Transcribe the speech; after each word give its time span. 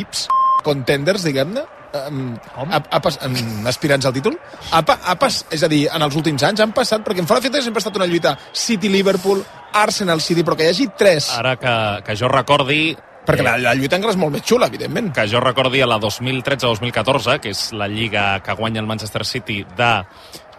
equips 0.00 0.28
contenders, 0.64 1.22
diguem-ne, 1.24 1.62
um, 2.10 2.34
a, 2.68 2.80
a, 2.80 3.00
pas- 3.00 3.18
um, 3.24 3.66
aspirants 3.66 4.06
al 4.06 4.12
títol. 4.12 4.36
Ha, 4.72 4.82
ha 4.84 5.14
pas, 5.20 5.40
és 5.52 5.62
a 5.64 5.70
dir, 5.72 5.86
en 5.88 6.04
els 6.04 6.16
últims 6.20 6.44
anys 6.46 6.60
han 6.60 6.74
passat, 6.76 7.04
perquè 7.06 7.22
en 7.24 7.28
fora 7.30 7.40
feta 7.44 7.62
sempre 7.64 7.80
ha 7.80 7.84
estat 7.86 7.96
una 7.96 8.08
lluita 8.10 8.36
City-Liverpool, 8.52 9.42
Arsenal-City 9.80 10.44
però 10.44 10.58
que 10.58 10.68
hi 10.68 10.74
hagi 10.74 10.90
tres, 10.98 11.30
Ara 11.38 11.56
que, 11.60 11.76
que 12.06 12.18
jo 12.18 12.28
recordi... 12.28 12.96
perquè 13.26 13.42
eh, 13.42 13.46
la, 13.46 13.56
la 13.58 13.74
lluita 13.74 13.96
encara 13.98 14.14
és 14.14 14.18
molt 14.18 14.32
més 14.32 14.42
xula, 14.46 14.66
evidentment 14.70 15.12
que 15.14 15.26
jo 15.28 15.40
recordi 15.40 15.82
a 15.82 15.86
la 15.86 15.98
2013-2014, 16.00 17.38
que 17.40 17.50
és 17.54 17.72
la 17.76 17.88
lliga 17.88 18.40
que 18.42 18.54
guanya 18.58 18.80
el 18.80 18.86
Manchester 18.88 19.24
City 19.26 19.64
de 19.76 19.90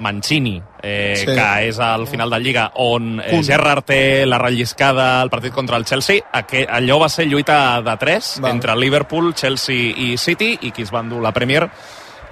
Mancini, 0.01 0.61
eh, 0.81 1.15
Sí. 1.17 1.25
que 1.27 1.67
és 1.67 1.79
al 1.79 2.07
final 2.07 2.29
de 2.29 2.39
lliga 2.39 2.71
on 2.75 3.19
eh. 3.21 3.41
Gerrard 3.43 3.85
té 3.85 4.25
la 4.25 4.39
relliscada 4.39 5.21
al 5.21 5.29
partit 5.29 5.53
contra 5.53 5.77
el 5.77 5.85
Chelsea, 5.85 6.23
aqu 6.33 6.65
allò 6.67 6.99
va 7.01 7.09
ser 7.09 7.27
lluita 7.27 7.81
de 7.81 7.97
tres 7.97 8.39
Val. 8.41 8.51
entre 8.51 8.75
Liverpool, 8.75 9.33
Chelsea 9.35 9.93
i 9.95 10.17
City, 10.17 10.57
i 10.61 10.71
qui 10.71 10.81
es 10.83 10.91
va 10.93 11.01
endur 11.01 11.21
la 11.21 11.31
Premier 11.31 11.69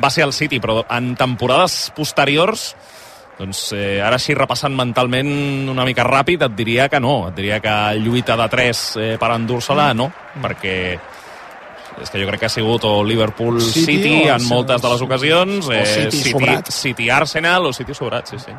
va 0.02 0.10
ser 0.10 0.24
el 0.24 0.34
City, 0.34 0.60
però 0.60 0.86
en 0.90 1.16
temporades 1.16 1.92
posteriors 1.96 2.76
doncs 3.40 3.70
eh, 3.72 4.02
ara 4.04 4.18
així 4.20 4.36
repassant 4.36 4.76
mentalment 4.76 5.70
una 5.72 5.86
mica 5.88 6.04
ràpid 6.04 6.44
et 6.50 6.58
diria 6.58 6.90
que 6.92 7.00
no, 7.00 7.30
et 7.30 7.38
diria 7.38 7.62
que 7.64 7.76
lluita 8.02 8.36
de 8.40 8.50
3 8.52 8.82
eh, 9.00 9.14
per 9.22 9.32
endur-se-la 9.38 9.94
no, 9.96 10.10
perquè 10.44 10.76
és 12.00 12.12
que 12.12 12.20
jo 12.22 12.28
crec 12.30 12.44
que 12.44 12.48
ha 12.48 12.54
sigut 12.54 12.86
o 12.88 13.04
Liverpool 13.04 13.60
City 13.62 13.86
City, 13.86 14.16
o 14.24 14.36
en 14.36 14.46
moltes 14.48 14.82
de 14.82 14.92
les 14.92 15.02
ocasions, 15.04 15.68
O 15.68 15.86
City 15.86 16.18
City, 16.18 16.32
sobrat. 16.32 16.72
City 16.72 17.10
Arsenal 17.10 17.66
o 17.68 17.74
City 17.74 17.96
sobrat, 17.96 18.30
sí, 18.32 18.40
sí. 18.40 18.56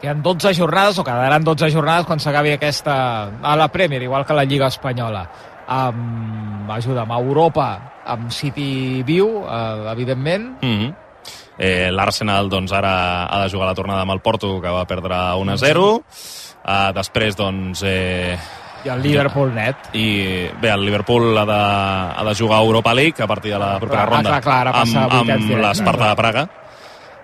Queden 0.00 0.20
12 0.22 0.52
jornades, 0.54 0.98
o 0.98 1.04
quedaran 1.04 1.44
12 1.44 1.70
jornades 1.72 2.04
quan 2.06 2.20
s'acabi 2.20 2.52
aquesta... 2.52 2.96
a 3.40 3.56
la 3.56 3.68
Premier, 3.72 4.02
igual 4.02 4.26
que 4.26 4.36
la 4.36 4.44
Lliga 4.44 4.68
Espanyola. 4.68 5.24
Um, 5.66 6.68
ajuda'm, 6.70 7.10
a 7.10 7.18
Europa, 7.18 7.68
amb 8.04 8.28
City 8.30 9.02
viu, 9.06 9.40
uh, 9.40 9.88
evidentment. 9.90 10.60
Mm 10.60 10.76
-hmm. 10.76 10.94
Eh, 11.58 11.90
L'Arsenal 11.92 12.50
doncs, 12.52 12.72
ara 12.72 13.24
ha 13.24 13.42
de 13.44 13.50
jugar 13.52 13.68
la 13.70 13.74
tornada 13.74 14.02
amb 14.02 14.12
el 14.16 14.20
Porto, 14.20 14.60
que 14.60 14.72
va 14.72 14.84
perdre 14.86 15.16
1-0. 15.40 15.88
Uh, 16.66 16.92
després, 16.96 17.36
doncs... 17.38 17.82
Eh, 17.86 18.36
I 18.86 18.90
el 18.90 19.02
Liverpool 19.02 19.52
net. 19.54 19.88
i 19.98 20.46
bé, 20.60 20.70
el 20.70 20.84
Liverpool 20.84 21.32
ha 21.38 21.44
de, 21.46 21.62
ha 22.20 22.24
de 22.28 22.34
jugar 22.38 22.58
a 22.60 22.66
Europa 22.66 22.92
League 22.94 23.22
a 23.22 23.26
partir 23.26 23.52
de 23.52 23.58
la 23.58 23.78
propera 23.80 24.02
Ah, 24.02 24.06
ronda 24.06 24.40
clar, 24.40 24.42
clar, 24.70 24.84
amb, 24.84 25.32
amb 25.32 25.50
l'Esparta 25.62 26.10
de 26.10 26.16
Praga 26.20 26.44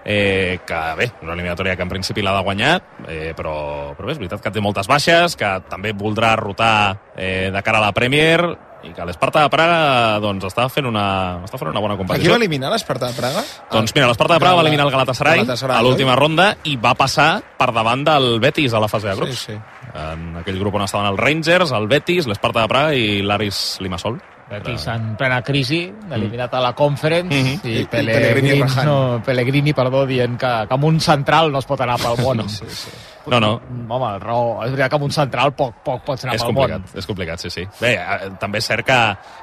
eh, 0.05 0.59
que 0.67 0.81
bé, 0.99 1.11
una 1.23 1.35
eliminatòria 1.37 1.77
que 1.77 1.83
en 1.87 1.93
principi 1.93 2.23
l'ha 2.23 2.35
de 2.35 2.43
guanyar 2.43 2.73
eh, 3.07 3.33
però, 3.37 3.95
però 3.95 4.09
bé, 4.09 4.17
és 4.17 4.19
veritat 4.19 4.43
que 4.43 4.51
té 4.51 4.65
moltes 4.65 4.91
baixes 4.91 5.37
que 5.39 5.53
també 5.71 5.93
voldrà 5.95 6.35
rotar 6.41 6.97
eh, 7.15 7.51
de 7.55 7.63
cara 7.63 7.79
a 7.79 7.87
la 7.87 7.93
Premier 7.95 8.41
i 8.83 8.93
que 8.97 9.05
l'Esparta 9.07 9.45
de 9.45 9.51
Praga 9.53 10.19
doncs, 10.23 10.47
està 10.49 10.67
fent 10.73 10.89
una, 10.91 11.05
està 11.47 11.59
fent 11.61 11.71
una 11.71 11.83
bona 11.83 11.95
Aquí 11.95 12.03
va 12.03 12.09
competició 12.09 12.37
eliminar 12.39 12.73
l'Esparta 12.73 13.11
de 13.13 13.19
Praga? 13.19 13.45
doncs 13.71 13.95
mira, 13.95 14.09
l'Esparta 14.11 14.35
de 14.35 14.41
Praga 14.43 14.59
va 14.59 14.65
eliminar 14.67 14.87
el 14.89 14.93
Galatasaray, 14.95 15.43
Galatasaray, 15.45 15.77
a 15.79 15.83
l'última 15.87 16.17
ronda 16.19 16.49
i 16.65 16.77
va 16.77 16.95
passar 16.99 17.31
per 17.59 17.71
davant 17.73 18.03
del 18.05 18.41
Betis 18.43 18.75
a 18.75 18.81
la 18.83 18.89
fase 18.91 19.09
de 19.09 19.17
grups 19.21 19.39
Sí, 19.47 19.53
sí. 19.53 19.59
en 19.95 20.37
aquell 20.43 20.59
grup 20.59 20.75
on 20.81 20.87
estaven 20.89 21.11
els 21.13 21.21
Rangers, 21.21 21.73
el 21.77 21.87
Betis, 21.87 22.27
l'Esparta 22.27 22.65
de 22.65 22.69
Praga 22.73 22.95
i 22.95 23.23
l'Aris 23.23 23.79
Limassol. 23.85 24.19
Betis 24.53 24.87
en 24.93 25.15
plena 25.17 25.41
crisi, 25.43 25.81
eliminat 26.13 26.53
a 26.55 26.61
la 26.61 26.73
Conference, 26.75 27.35
Mhm. 27.35 27.61
i, 27.65 27.69
I- 27.69 27.81
i 27.81 27.85
Pellegrini, 27.87 28.23
Pellegrini 28.51 28.61
rajant. 28.63 28.85
no, 28.87 29.23
Pellegrini, 29.25 29.73
perdó, 29.73 30.05
dient 30.07 30.37
que, 30.39 30.53
que 30.69 30.75
amb 30.75 30.85
un 30.85 31.01
central 31.01 31.51
no 31.53 31.59
es 31.59 31.67
pot 31.67 31.81
anar 31.81 31.99
pel 31.99 32.19
món. 32.25 32.45
Sí, 32.49 32.67
sí. 32.69 32.91
No, 33.25 33.39
no, 33.39 33.61
Home, 33.89 34.19
raó, 34.19 34.65
és 34.65 34.73
veritat 34.73 34.91
que 34.91 34.97
amb 34.97 35.05
un 35.05 35.13
central 35.15 35.53
poc, 35.55 35.77
poc 35.85 36.01
pots 36.03 36.25
anar 36.25 36.35
és 36.35 36.43
pel 36.43 36.49
complicat, 36.57 36.81
món. 36.81 36.99
és 36.99 37.07
complicat, 37.07 37.39
sí, 37.39 37.51
sí. 37.51 37.63
Bé, 37.81 37.93
eh, 37.95 38.31
també 38.41 38.59
és 38.59 38.67
cert 38.67 38.85
que, 38.85 38.97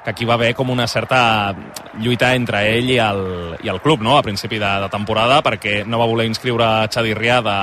que 0.03 0.09
aquí 0.11 0.25
va 0.25 0.33
haver 0.33 0.53
com 0.53 0.69
una 0.69 0.85
certa 0.85 1.55
lluita 1.97 2.33
entre 2.35 2.59
ell 2.77 2.89
i 2.91 2.97
el, 2.99 3.55
i 3.63 3.69
el 3.69 3.79
club, 3.79 4.01
no?, 4.01 4.17
a 4.17 4.21
principi 4.21 4.59
de, 4.59 4.67
de 4.83 4.89
temporada, 4.89 5.41
perquè 5.41 5.85
no 5.87 5.97
va 5.97 6.05
voler 6.11 6.27
inscriure 6.27 6.89
Xavi 6.91 7.13
Rià 7.15 7.39
de 7.41 7.55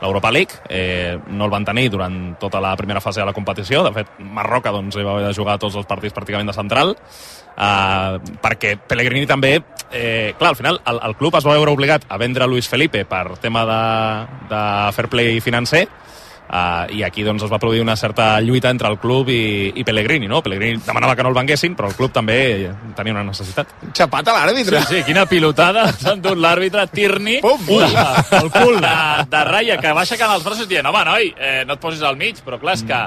l'Europa 0.00 0.30
League, 0.32 0.62
eh, 0.68 1.18
no 1.28 1.44
el 1.44 1.52
van 1.52 1.64
tenir 1.64 1.90
durant 1.90 2.38
tota 2.40 2.60
la 2.60 2.74
primera 2.76 3.00
fase 3.00 3.20
de 3.20 3.26
la 3.26 3.36
competició, 3.36 3.82
de 3.84 3.92
fet, 3.92 4.16
Marroca 4.20 4.72
doncs, 4.72 4.96
va 4.96 5.16
haver 5.16 5.28
de 5.28 5.36
jugar 5.36 5.58
tots 5.60 5.76
els 5.76 5.86
partits 5.86 6.16
pràcticament 6.16 6.48
de 6.48 6.56
central, 6.56 6.96
Uh, 7.60 8.16
perquè 8.40 8.76
Pellegrini 8.88 9.26
també 9.28 9.50
eh, 9.92 10.32
clar, 10.38 10.52
al 10.54 10.56
final 10.56 10.78
el, 10.88 11.00
el 11.04 11.16
club 11.18 11.34
es 11.36 11.44
va 11.44 11.56
veure 11.58 11.74
obligat 11.74 12.06
a 12.08 12.16
vendre 12.16 12.46
Luis 12.48 12.68
Felipe 12.70 13.02
per 13.04 13.36
tema 13.42 13.66
de, 13.68 13.80
de 14.48 14.60
fair 14.96 15.10
play 15.12 15.40
financer 15.44 15.82
Uh, 16.50 16.88
I 16.98 17.04
aquí 17.06 17.22
doncs, 17.22 17.44
es 17.46 17.50
va 17.52 17.60
produir 17.62 17.78
una 17.80 17.94
certa 17.94 18.40
lluita 18.42 18.70
entre 18.74 18.88
el 18.90 18.96
club 18.98 19.28
i, 19.30 19.70
i 19.78 19.84
Pellegrini, 19.86 20.26
no? 20.26 20.40
Pellegrini 20.42 20.80
demanava 20.82 21.14
que 21.14 21.22
no 21.22 21.28
el 21.30 21.36
venguessin, 21.36 21.76
però 21.78 21.86
el 21.86 21.94
club 21.94 22.10
també 22.10 22.66
tenia 22.98 23.12
una 23.14 23.22
necessitat. 23.28 23.68
Xapat 23.94 24.32
a 24.32 24.34
l'àrbitre. 24.34 24.80
Sí, 24.88 25.04
quina 25.06 25.22
pilotada 25.30 25.84
s'ha 26.00 26.16
endut 26.16 26.34
l'àrbitre 26.42 26.88
Tierney 26.90 27.38
Pum! 27.44 27.62
de, 27.68 27.86
el 28.40 28.50
cul 28.50 28.80
de, 28.86 28.94
de 29.30 29.44
ratlla, 29.46 29.76
que 29.78 29.92
va 29.94 30.02
aixecant 30.02 30.34
els 30.34 30.42
braços 30.48 30.66
dient, 30.66 30.88
home, 30.90 31.04
noi, 31.06 31.30
eh, 31.38 31.62
no 31.68 31.76
et 31.78 31.84
posis 31.86 32.02
al 32.02 32.18
mig, 32.18 32.42
però 32.42 32.58
clar, 32.58 32.74
és 32.74 32.82
que 32.82 32.98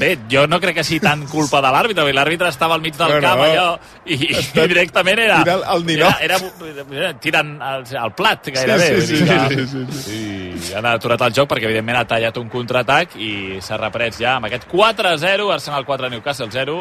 bé, 0.00 0.14
jo 0.32 0.46
no 0.48 0.56
crec 0.64 0.78
que 0.80 0.86
sigui 0.88 1.02
tan 1.04 1.26
culpa 1.28 1.60
de 1.60 1.74
l'àrbitre, 1.76 2.06
perquè 2.08 2.16
l'àrbitre 2.16 2.48
estava 2.48 2.78
al 2.80 2.86
mig 2.86 2.96
del 2.96 3.12
No, 3.12 3.20
no. 3.20 3.28
camp 3.28 3.44
allò, 3.44 3.68
i, 4.06 4.16
i 4.32 4.66
directament 4.72 5.20
era... 5.26 5.42
Tira 5.44 5.58
el- 5.60 5.68
el 5.76 5.84
ninot. 5.92 6.24
Era, 6.24 6.40
era, 6.72 6.88
era 6.96 7.12
tirant 7.20 7.52
el, 7.60 7.84
el 8.06 8.16
plat, 8.16 8.48
gairebé. 8.56 8.88
Sí, 9.02 9.06
sí, 9.06 9.16
sí, 9.20 9.28
que- 9.28 9.66
sí, 9.66 9.68
sí, 9.68 9.86
sí. 10.00 10.49
Han 10.76 10.86
aturat 10.90 11.20
el 11.26 11.34
joc 11.36 11.50
perquè 11.50 11.68
evidentment 11.68 12.00
ha 12.00 12.06
tallat 12.08 12.36
un 12.40 12.48
contraatac 12.52 13.16
i 13.18 13.60
s'ha 13.64 13.78
reprès 13.80 14.18
ja 14.20 14.36
amb 14.38 14.48
aquest 14.48 14.68
4-0, 14.70 15.50
Arsenal 15.52 15.86
4, 15.88 16.10
Newcastle 16.12 16.50
0 16.52 16.80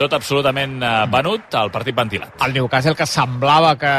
tot 0.00 0.14
absolutament 0.16 0.78
eh, 0.80 0.90
venut, 1.12 1.52
el 1.60 1.68
partit 1.72 1.92
ventilat. 1.96 2.38
El 2.46 2.54
Newcastle 2.56 2.94
que 2.96 3.04
semblava 3.04 3.74
que, 3.76 3.90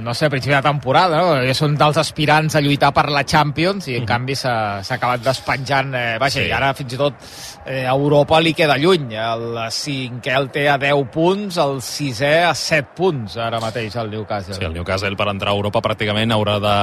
no 0.00 0.14
sé, 0.16 0.30
a 0.30 0.32
principi 0.32 0.54
de 0.54 0.62
temporada, 0.64 1.18
no? 1.20 1.34
que 1.44 1.52
són 1.56 1.74
dels 1.76 1.98
aspirants 2.00 2.54
a 2.56 2.62
lluitar 2.64 2.94
per 2.96 3.10
la 3.12 3.26
Champions 3.28 3.90
i 3.92 3.98
en 3.98 4.06
canvi 4.08 4.36
s'ha 4.40 4.54
s'ha 4.84 4.96
acabat 4.96 5.20
despenjant, 5.26 5.90
eh, 5.94 6.14
vaja, 6.20 6.40
Sí. 6.40 6.46
i 6.48 6.52
ara 6.56 6.72
fins 6.74 6.94
i 6.96 6.96
tot 6.98 7.20
eh, 7.66 7.84
a 7.84 7.92
Europa 7.92 8.40
li 8.40 8.54
queda 8.56 8.78
lluny. 8.80 9.12
El 9.20 9.58
cinquè 9.70 10.32
el 10.38 10.48
té 10.50 10.64
a 10.72 10.78
10 10.80 11.04
punts, 11.12 11.58
el 11.60 11.76
sisè 11.84 12.32
a 12.48 12.54
7 12.56 12.94
punts 12.96 13.36
ara 13.36 13.60
mateix 13.60 13.94
el 14.00 14.08
Newcastle. 14.10 14.56
Sí, 14.56 14.64
el 14.64 14.72
Newcastle 14.72 15.14
per 15.14 15.28
entrar 15.28 15.52
a 15.52 15.58
Europa 15.58 15.82
pràcticament 15.84 16.32
haurà 16.32 16.56
de 16.64 16.78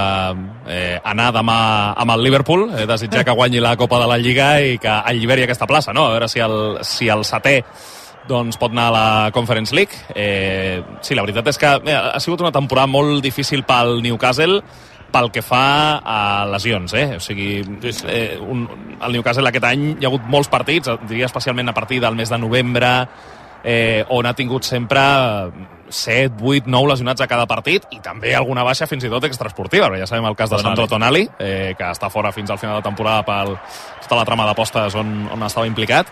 eh, 0.70 1.00
anar 1.04 1.32
demà 1.34 1.58
amb 1.98 2.14
el 2.14 2.22
Liverpool, 2.30 2.68
eh, 2.78 2.86
desitjar 2.86 3.26
que 3.26 3.34
guanyi 3.34 3.60
la 3.60 3.74
Copa 3.76 4.00
de 4.06 4.08
la 4.14 4.20
Lliga 4.22 4.52
i 4.62 4.78
que 4.78 4.88
alliberi 5.02 5.50
aquesta 5.50 5.66
plaça, 5.66 5.92
no? 5.98 6.06
A 6.06 6.14
veure 6.14 6.30
si 6.30 6.40
el, 6.46 6.78
si 6.86 7.10
el 7.10 7.26
setè 7.26 7.58
doncs 8.32 8.58
pot 8.62 8.72
anar 8.72 8.88
a 8.90 8.94
la 8.96 9.32
Conference 9.36 9.76
League. 9.76 10.00
Eh, 10.16 10.80
sí, 11.04 11.18
la 11.18 11.26
veritat 11.26 11.52
és 11.52 11.60
que 11.60 11.74
bé, 11.84 11.98
ha 11.98 12.20
sigut 12.24 12.42
una 12.42 12.54
temporada 12.56 12.90
molt 12.90 13.22
difícil 13.24 13.66
pel 13.68 14.00
Newcastle 14.06 14.62
pel 15.12 15.28
que 15.36 15.44
fa 15.44 16.00
a 16.00 16.46
lesions, 16.48 16.94
eh? 16.96 17.18
O 17.18 17.20
sigui, 17.20 17.60
eh, 18.08 18.40
un, 18.40 18.64
el 18.96 19.18
Newcastle 19.18 19.52
aquest 19.52 19.68
any 19.68 19.86
hi 19.92 20.08
ha 20.08 20.10
hagut 20.10 20.26
molts 20.32 20.50
partits, 20.52 20.90
diria 21.10 21.28
especialment 21.28 21.70
a 21.70 21.76
partir 21.76 22.00
del 22.00 22.16
mes 22.16 22.32
de 22.32 22.40
novembre, 22.40 22.92
eh, 23.64 24.06
on 24.10 24.26
ha 24.26 24.34
tingut 24.34 24.66
sempre 24.66 25.02
7, 25.92 26.40
8, 26.42 26.64
9 26.72 26.88
lesionats 26.94 27.22
a 27.22 27.28
cada 27.28 27.46
partit 27.46 27.86
i 27.92 28.00
també 28.02 28.34
alguna 28.36 28.64
baixa 28.64 28.88
fins 28.88 29.04
i 29.06 29.12
tot 29.12 29.28
extraesportiva. 29.28 29.92
Ja 30.00 30.08
sabem 30.08 30.26
el 30.30 30.38
cas 30.40 30.50
de. 30.50 30.62
Sandro 30.64 30.88
Tonali, 30.88 31.28
eh, 31.38 31.76
que 31.78 31.92
està 31.92 32.10
fora 32.10 32.32
fins 32.32 32.50
al 32.50 32.62
final 32.62 32.80
de 32.80 32.88
temporada 32.88 33.26
per 33.28 33.58
tota 34.06 34.22
la 34.22 34.26
trama 34.26 34.48
d'apostes 34.48 34.96
on, 34.96 35.28
on 35.36 35.44
estava 35.44 35.68
implicat. 35.68 36.08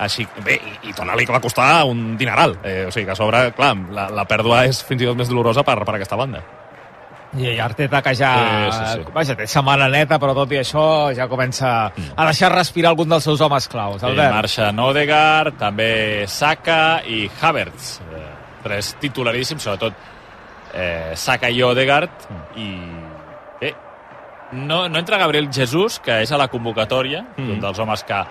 Així, 0.00 0.24
bé, 0.44 0.54
i, 0.56 0.88
i 0.88 0.94
Tonali 0.96 1.26
que 1.28 1.32
va 1.34 1.40
costar 1.44 1.84
un 1.84 2.16
dineral. 2.16 2.54
Eh, 2.64 2.86
o 2.88 2.90
sigui 2.94 3.04
que 3.04 3.12
a 3.12 3.18
sobre, 3.18 3.50
clar, 3.52 3.74
la, 3.92 4.06
la 4.16 4.24
pèrdua 4.24 4.62
és 4.70 4.80
fins 4.88 5.02
i 5.04 5.08
tot 5.10 5.18
més 5.18 5.28
dolorosa 5.28 5.60
per, 5.66 5.76
per 5.84 5.98
aquesta 5.98 6.16
banda. 6.16 6.40
I 7.38 7.52
Arteta 7.62 8.00
que 8.02 8.10
ja, 8.18 8.30
Sí, 8.72 8.78
sí, 8.78 9.02
sí. 9.04 9.12
vaja, 9.14 9.36
té 9.38 9.44
setmana 9.46 9.86
neta, 9.92 10.16
però 10.18 10.32
tot 10.34 10.50
i 10.50 10.58
això 10.58 10.82
ja 11.14 11.28
comença 11.30 11.68
a 12.16 12.24
deixar 12.26 12.48
respirar 12.50 12.90
algun 12.90 13.12
dels 13.12 13.22
seus 13.28 13.40
homes 13.44 13.68
claus. 13.70 14.02
Albert. 14.02 14.34
marxa 14.34 14.72
Nodegaard, 14.74 15.54
també 15.60 16.24
Saka 16.26 17.02
i 17.06 17.28
Havertz. 17.40 18.00
Eh, 18.10 18.24
tres 18.64 18.96
titularíssims, 18.98 19.62
sobretot 19.62 19.94
eh, 20.74 21.12
Saka 21.14 21.52
i 21.54 21.62
Odegaard. 21.62 22.26
I 22.58 22.68
bé, 23.60 23.74
no, 24.52 24.88
no 24.88 24.98
entra 24.98 25.20
Gabriel 25.22 25.46
Jesús, 25.54 26.00
que 26.02 26.22
és 26.24 26.32
a 26.34 26.40
la 26.40 26.48
convocatòria, 26.50 27.22
Mm. 27.36 27.52
un 27.52 27.60
dels 27.62 27.78
homes 27.78 28.02
que, 28.02 28.24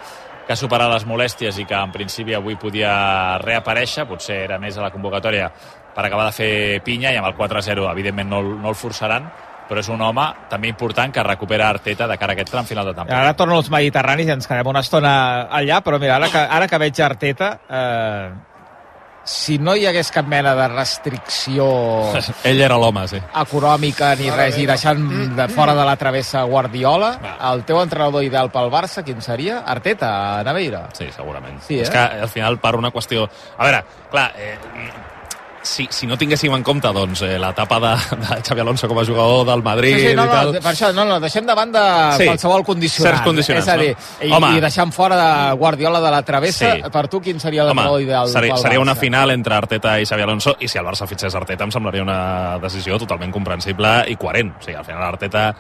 que 0.49 0.55
ha 0.55 0.57
superat 0.57 0.89
les 0.89 1.03
molèsties 1.05 1.59
i 1.61 1.63
que 1.69 1.77
en 1.77 1.91
principi 1.93 2.33
avui 2.33 2.55
podia 2.57 3.37
reaparèixer, 3.37 4.07
potser 4.09 4.39
era 4.47 4.55
més 4.57 4.79
a 4.79 4.81
la 4.81 4.89
convocatòria 4.89 5.45
per 5.93 6.07
acabar 6.07 6.23
de 6.25 6.31
fer 6.33 6.53
pinya 6.81 7.11
i 7.13 7.19
amb 7.19 7.27
el 7.29 7.35
4-0 7.37 7.85
evidentment 7.91 8.31
no, 8.33 8.39
no 8.57 8.71
el 8.71 8.77
forçaran 8.79 9.27
però 9.69 9.83
és 9.83 9.91
un 9.93 10.01
home 10.01 10.25
també 10.49 10.71
important 10.73 11.13
que 11.13 11.21
recupera 11.27 11.67
Arteta 11.69 12.07
de 12.09 12.17
cara 12.17 12.33
a 12.33 12.39
aquest 12.39 12.49
tram 12.49 12.65
final 12.65 12.89
de 12.89 12.95
temporada. 12.97 13.27
Ara 13.27 13.37
torno 13.37 13.59
als 13.61 13.69
Mediterranis 13.69 14.25
i 14.25 14.33
ens 14.33 14.49
quedem 14.49 14.71
una 14.73 14.81
estona 14.81 15.11
allà, 15.53 15.83
però 15.85 16.01
mira, 16.01 16.15
ara 16.17 16.31
que, 16.33 16.41
ara 16.57 16.67
que 16.71 16.79
veig 16.81 17.03
Arteta, 17.05 17.51
eh, 17.69 18.57
si 19.29 19.59
no 19.61 19.75
hi 19.77 19.85
hagués 19.85 20.09
cap 20.13 20.25
mena 20.29 20.55
de 20.57 20.65
restricció 20.71 21.67
Ell 22.49 22.61
era 22.65 22.79
l'home, 22.81 23.05
sí. 23.11 23.19
econòmica 23.43 24.15
ni 24.17 24.31
res, 24.33 24.57
i 24.57 24.65
deixant 24.69 25.03
de 25.37 25.47
fora 25.53 25.75
de 25.77 25.85
la 25.85 25.95
travessa 26.01 26.41
Guardiola, 26.49 27.11
el 27.51 27.63
teu 27.67 27.81
entrenador 27.83 28.25
ideal 28.25 28.49
pel 28.53 28.71
Barça, 28.73 29.03
quin 29.05 29.21
seria? 29.21 29.61
Arteta, 29.69 30.09
a 30.39 30.43
Naveira. 30.47 30.87
Sí, 30.97 31.11
segurament. 31.15 31.61
Sí, 31.67 31.77
És 31.83 31.91
eh? 31.91 31.93
que 31.93 32.25
al 32.25 32.33
final 32.33 32.57
per 32.63 32.73
una 32.79 32.91
qüestió... 32.95 33.27
A 33.57 33.69
veure, 33.69 33.83
clar, 34.09 34.31
eh, 34.39 34.57
si, 35.61 35.87
si 35.91 36.07
no 36.07 36.17
tinguéssim 36.17 36.53
en 36.55 36.63
compte 36.63 36.87
doncs, 36.95 37.21
eh, 37.27 37.37
l'etapa 37.39 37.79
de, 37.83 37.91
de 38.21 38.37
Xavi 38.47 38.61
Alonso 38.61 38.87
com 38.87 38.99
a 38.99 39.05
jugador 39.05 39.45
del 39.47 39.61
Madrid 39.63 39.95
Sí, 39.97 40.07
sí, 40.09 40.15
no, 40.15 40.25
i 40.25 40.29
tal... 40.29 40.53
no, 40.53 40.61
per 40.61 40.71
això, 40.73 40.91
no, 40.95 41.05
no, 41.05 41.19
deixem 41.19 41.45
de 41.45 41.55
banda 41.55 41.83
Sí. 42.17 42.25
qualsevol 42.25 42.63
condicionant. 42.65 43.15
Certs 43.15 43.25
condicionants, 43.27 43.67
És 43.67 43.73
a 43.73 43.77
dir, 43.77 43.91
no? 43.95 44.27
i, 44.27 44.31
Home. 44.37 44.51
i 44.57 44.61
deixant 44.63 44.91
fora 44.95 45.17
de 45.19 45.55
Guardiola 45.59 46.01
de 46.01 46.11
la 46.11 46.21
travessa, 46.23 46.73
Sí. 46.75 46.83
per 46.91 47.07
tu 47.07 47.19
quin 47.21 47.39
seria 47.39 47.63
l'entrenador 47.65 48.01
ideal 48.01 48.27
seria, 48.29 48.53
pel 48.53 48.61
seria 48.63 48.79
una 48.79 48.95
final 48.95 49.31
entre 49.31 49.55
Arteta 49.55 49.99
i 49.99 50.05
Xavi 50.05 50.21
Alonso 50.21 50.55
i 50.59 50.67
si 50.67 50.77
el 50.77 50.85
Barça 50.85 51.07
fitxés 51.07 51.35
Arteta 51.35 51.63
em 51.65 51.71
semblaria 51.71 52.01
una 52.03 52.57
decisió 52.59 52.97
totalment 52.97 53.31
comprensible 53.31 54.05
i 54.07 54.15
coherent. 54.15 54.55
O 54.59 54.63
sigui, 54.63 54.77
al 54.77 54.85
final 54.85 55.03
Arteta 55.03 55.55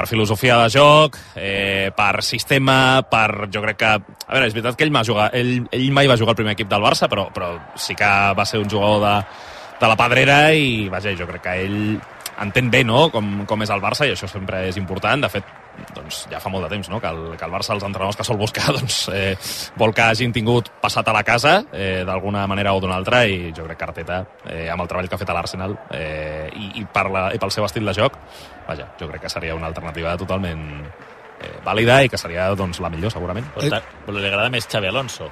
per 0.00 0.08
filosofia 0.08 0.56
de 0.62 0.68
joc, 0.72 1.18
eh, 1.36 1.90
per 1.96 2.22
sistema, 2.24 3.02
per... 3.04 3.48
Jo 3.52 3.60
crec 3.60 3.80
que... 3.82 3.90
A 3.90 4.32
veure, 4.32 4.46
és 4.48 4.56
veritat 4.56 4.78
que 4.78 4.86
ell, 4.86 4.96
jugar, 5.04 5.28
ell, 5.36 5.66
ell 5.76 5.90
mai 5.92 6.08
va 6.08 6.16
jugar 6.16 6.32
al 6.32 6.38
primer 6.38 6.54
equip 6.56 6.70
del 6.70 6.84
Barça, 6.84 7.08
però, 7.10 7.28
però 7.34 7.52
sí 7.76 7.96
que 7.98 8.08
va 8.36 8.46
ser 8.48 8.62
un 8.62 8.70
jugador 8.70 9.04
de, 9.04 9.12
de 9.82 9.90
la 9.92 9.98
pedrera 10.00 10.38
i, 10.56 10.88
vaja, 10.88 11.12
jo 11.18 11.28
crec 11.28 11.44
que 11.44 11.56
ell 11.66 11.82
entén 12.40 12.70
bé 12.72 12.80
no? 12.88 13.10
com, 13.12 13.42
com 13.44 13.60
és 13.60 13.72
el 13.74 13.82
Barça 13.84 14.08
i 14.08 14.14
això 14.14 14.30
sempre 14.30 14.64
és 14.70 14.80
important. 14.80 15.20
De 15.20 15.28
fet, 15.28 15.52
doncs, 15.94 16.24
ja 16.30 16.40
fa 16.42 16.52
molt 16.52 16.66
de 16.66 16.72
temps 16.74 16.90
no? 16.92 17.00
que, 17.02 17.10
el, 17.10 17.36
que 17.36 17.46
el 17.46 17.52
Barça, 17.52 17.74
els 17.74 17.84
entrenadors 17.86 18.18
que 18.18 18.26
sol 18.26 18.38
buscar, 18.40 18.70
doncs, 18.78 19.02
eh, 19.14 19.34
vol 19.80 19.94
que 19.96 20.06
hagin 20.06 20.34
tingut 20.36 20.70
passat 20.82 21.08
a 21.08 21.16
la 21.16 21.24
casa 21.26 21.60
eh, 21.72 22.02
d'alguna 22.06 22.46
manera 22.50 22.74
o 22.74 22.80
d'una 22.82 22.98
altra 23.00 23.24
i 23.26 23.52
jo 23.56 23.66
crec 23.68 23.80
que 23.80 23.88
Arteta, 23.90 24.22
eh, 24.46 24.66
amb 24.72 24.84
el 24.84 24.90
treball 24.90 25.10
que 25.10 25.18
ha 25.18 25.22
fet 25.22 25.32
a 25.32 25.36
l'Arsenal 25.36 25.76
eh, 25.96 26.48
i, 26.54 26.72
i, 26.82 26.86
per 26.90 27.06
la, 27.10 27.28
i 27.34 27.40
pel 27.42 27.54
seu 27.54 27.66
estil 27.66 27.86
de 27.88 27.96
joc, 27.96 28.18
vaja, 28.68 28.90
jo 29.00 29.08
crec 29.10 29.26
que 29.26 29.32
seria 29.32 29.56
una 29.58 29.70
alternativa 29.70 30.16
totalment 30.20 30.66
eh, 31.40 31.54
vàlida 31.64 32.02
i 32.04 32.10
que 32.12 32.20
seria 32.20 32.50
doncs, 32.56 32.80
la 32.82 32.90
millor, 32.92 33.12
segurament. 33.12 33.46
Però, 33.54 33.80
però 34.06 34.18
li 34.18 34.28
agrada 34.28 34.52
més 34.52 34.68
Xavi 34.70 34.90
Alonso. 34.90 35.30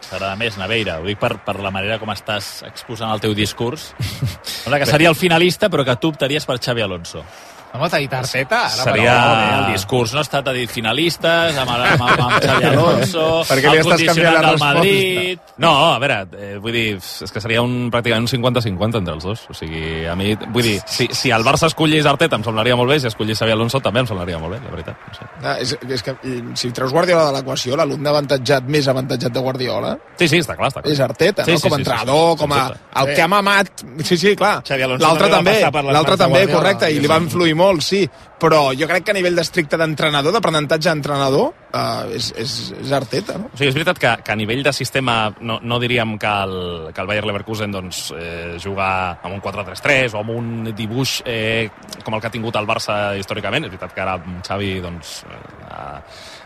T'agrada 0.00 0.34
més 0.40 0.56
Naveira. 0.56 0.96
Ho 1.00 1.06
dic 1.06 1.20
per, 1.20 1.34
per 1.44 1.58
la 1.60 1.72
manera 1.74 1.98
com 2.00 2.10
estàs 2.12 2.60
exposant 2.68 3.12
el 3.12 3.20
teu 3.22 3.34
discurs. 3.36 3.90
Sembla 4.62 4.80
que 4.80 4.88
seria 4.88 5.10
el 5.12 5.18
finalista, 5.18 5.68
però 5.72 5.84
que 5.86 5.96
tu 6.00 6.12
optaries 6.14 6.46
per 6.48 6.58
Xavi 6.58 6.84
Alonso. 6.86 7.24
Home, 7.72 7.86
t'ha 7.88 7.98
dit 8.02 8.12
Arteta, 8.18 8.64
ara, 8.66 8.82
Seria- 8.82 9.12
però... 9.14 9.66
El 9.68 9.72
discurs 9.76 10.10
no 10.12 10.18
ha 10.18 10.24
estat 10.26 10.48
a 10.50 10.52
dir 10.56 10.64
finalistes, 10.68 11.56
amb, 11.56 11.70
el- 11.70 11.84
amb, 11.92 12.02
amb, 12.02 12.22
amb 12.24 12.38
Xavi 12.44 12.64
Alonso, 12.66 13.26
Per 13.46 13.58
què 13.62 13.70
li 13.70 13.78
el 13.78 13.84
estàs 13.84 14.02
canviant 14.08 14.34
la 14.34 14.40
resposta? 14.42 14.72
Madrid... 14.74 15.44
No, 15.60 15.70
a 15.92 15.98
veure, 16.02 16.16
eh, 16.40 16.56
vull 16.58 16.72
dir, 16.74 16.96
és 16.98 17.30
que 17.30 17.40
seria 17.44 17.62
un, 17.62 17.90
pràcticament 17.92 18.26
un 18.26 18.30
50-50 18.32 18.98
entre 19.02 19.14
els 19.14 19.26
dos. 19.28 19.44
O 19.52 19.54
sigui, 19.54 20.06
a 20.10 20.16
mi, 20.18 20.32
vull 20.50 20.66
dir, 20.66 20.78
si, 20.90 21.06
si 21.14 21.30
el 21.30 21.44
Barça 21.46 21.68
escollís 21.70 22.06
Arteta 22.10 22.38
em 22.40 22.44
semblaria 22.46 22.74
molt 22.80 22.90
bé, 22.90 22.98
si 23.04 23.06
escollís 23.10 23.38
Xavi 23.38 23.54
Alonso 23.54 23.78
també 23.84 24.02
em 24.02 24.08
semblaria 24.10 24.40
molt 24.42 24.56
bé, 24.56 24.60
la 24.64 24.72
veritat. 24.74 25.06
No 25.06 25.14
sé. 25.20 25.28
Ah, 25.44 25.54
és, 25.62 25.76
és 25.86 26.02
que 26.06 26.16
i, 26.26 26.34
si 26.58 26.72
treus 26.74 26.90
Guardiola 26.96 27.28
de 27.28 27.36
l'equació, 27.38 27.76
l'alumne 27.78 28.10
avantatjat, 28.10 28.66
més 28.66 28.88
avantatjat 28.90 29.36
de 29.36 29.44
Guardiola, 29.46 29.94
Sí, 30.20 30.26
sí, 30.28 30.42
està 30.42 30.56
clar, 30.58 30.72
està 30.72 30.82
clar. 30.82 30.92
és 30.92 31.00
Arteta, 31.06 31.44
Sí, 31.46 31.54
no? 31.54 31.60
sí, 31.62 31.68
com 31.68 31.72
a 31.72 31.78
sí, 31.78 31.84
entrenador, 31.84 32.32
sí, 32.34 32.40
com 32.42 32.52
a, 32.56 32.60
el 33.04 33.14
que 33.14 33.22
ha 33.22 33.28
mamat... 33.30 33.84
Sí, 34.02 34.16
sí, 34.20 34.34
clar. 34.36 34.58
L'altre 34.98 35.30
també 35.30 35.54
l'altre 35.92 36.16
també, 36.18 36.42
correcte, 36.50 36.90
i 36.92 36.98
li 37.00 37.08
va 37.08 37.20
influir 37.22 37.54
molt, 37.60 37.84
sí. 37.84 38.04
Però 38.40 38.70
jo 38.72 38.86
crec 38.88 39.04
que 39.04 39.12
a 39.12 39.16
nivell 39.16 39.36
d'estricte 39.36 39.76
d'entrenador, 39.76 40.32
d'aprenentatge 40.32 40.88
d'entrenador, 40.88 41.50
eh, 41.76 42.16
és, 42.16 42.30
és, 42.40 42.54
és 42.80 42.92
Arteta, 42.96 43.36
no? 43.38 43.50
O 43.50 43.58
sigui, 43.58 43.68
és 43.68 43.76
veritat 43.76 44.00
que, 44.00 44.14
que 44.24 44.32
a 44.32 44.38
nivell 44.40 44.62
de 44.64 44.72
sistema 44.72 45.16
no, 45.44 45.58
no 45.60 45.78
diríem 45.82 46.16
que 46.20 46.30
el, 46.46 46.56
que 46.96 47.04
el 47.04 47.10
Bayer 47.10 47.26
Leverkusen 47.28 47.76
doncs, 47.76 48.02
eh, 48.16 48.56
juga 48.62 48.88
amb 49.20 49.34
un 49.34 49.42
4-3-3 49.44 50.16
o 50.16 50.22
amb 50.22 50.32
un 50.38 50.70
dibuix 50.72 51.18
eh, 51.28 51.68
com 52.02 52.16
el 52.16 52.24
que 52.24 52.30
ha 52.30 52.34
tingut 52.38 52.56
el 52.56 52.68
Barça 52.70 52.98
històricament. 53.20 53.68
És 53.68 53.74
veritat 53.74 53.94
que 53.96 54.04
ara 54.06 54.16
Xavi 54.46 54.72
doncs, 54.80 55.14
eh, 55.28 56.00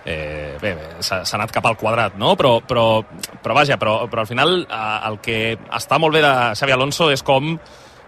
eh, 0.05 0.58
bé, 0.60 0.75
bé 0.75 0.90
s'ha 0.99 1.22
anat 1.38 1.55
cap 1.55 1.70
al 1.70 1.78
quadrat, 1.78 2.19
no? 2.19 2.34
Però, 2.37 2.58
però, 2.67 2.88
però 3.43 3.56
vaja, 3.56 3.78
però, 3.78 4.00
però 4.10 4.26
al 4.26 4.31
final 4.31 4.60
eh, 4.67 4.84
el 5.12 5.22
que 5.22 5.40
està 5.78 6.02
molt 6.02 6.19
bé 6.19 6.26
de 6.26 6.34
Xavi 6.58 6.75
Alonso 6.75 7.12
és 7.14 7.22
com 7.22 7.55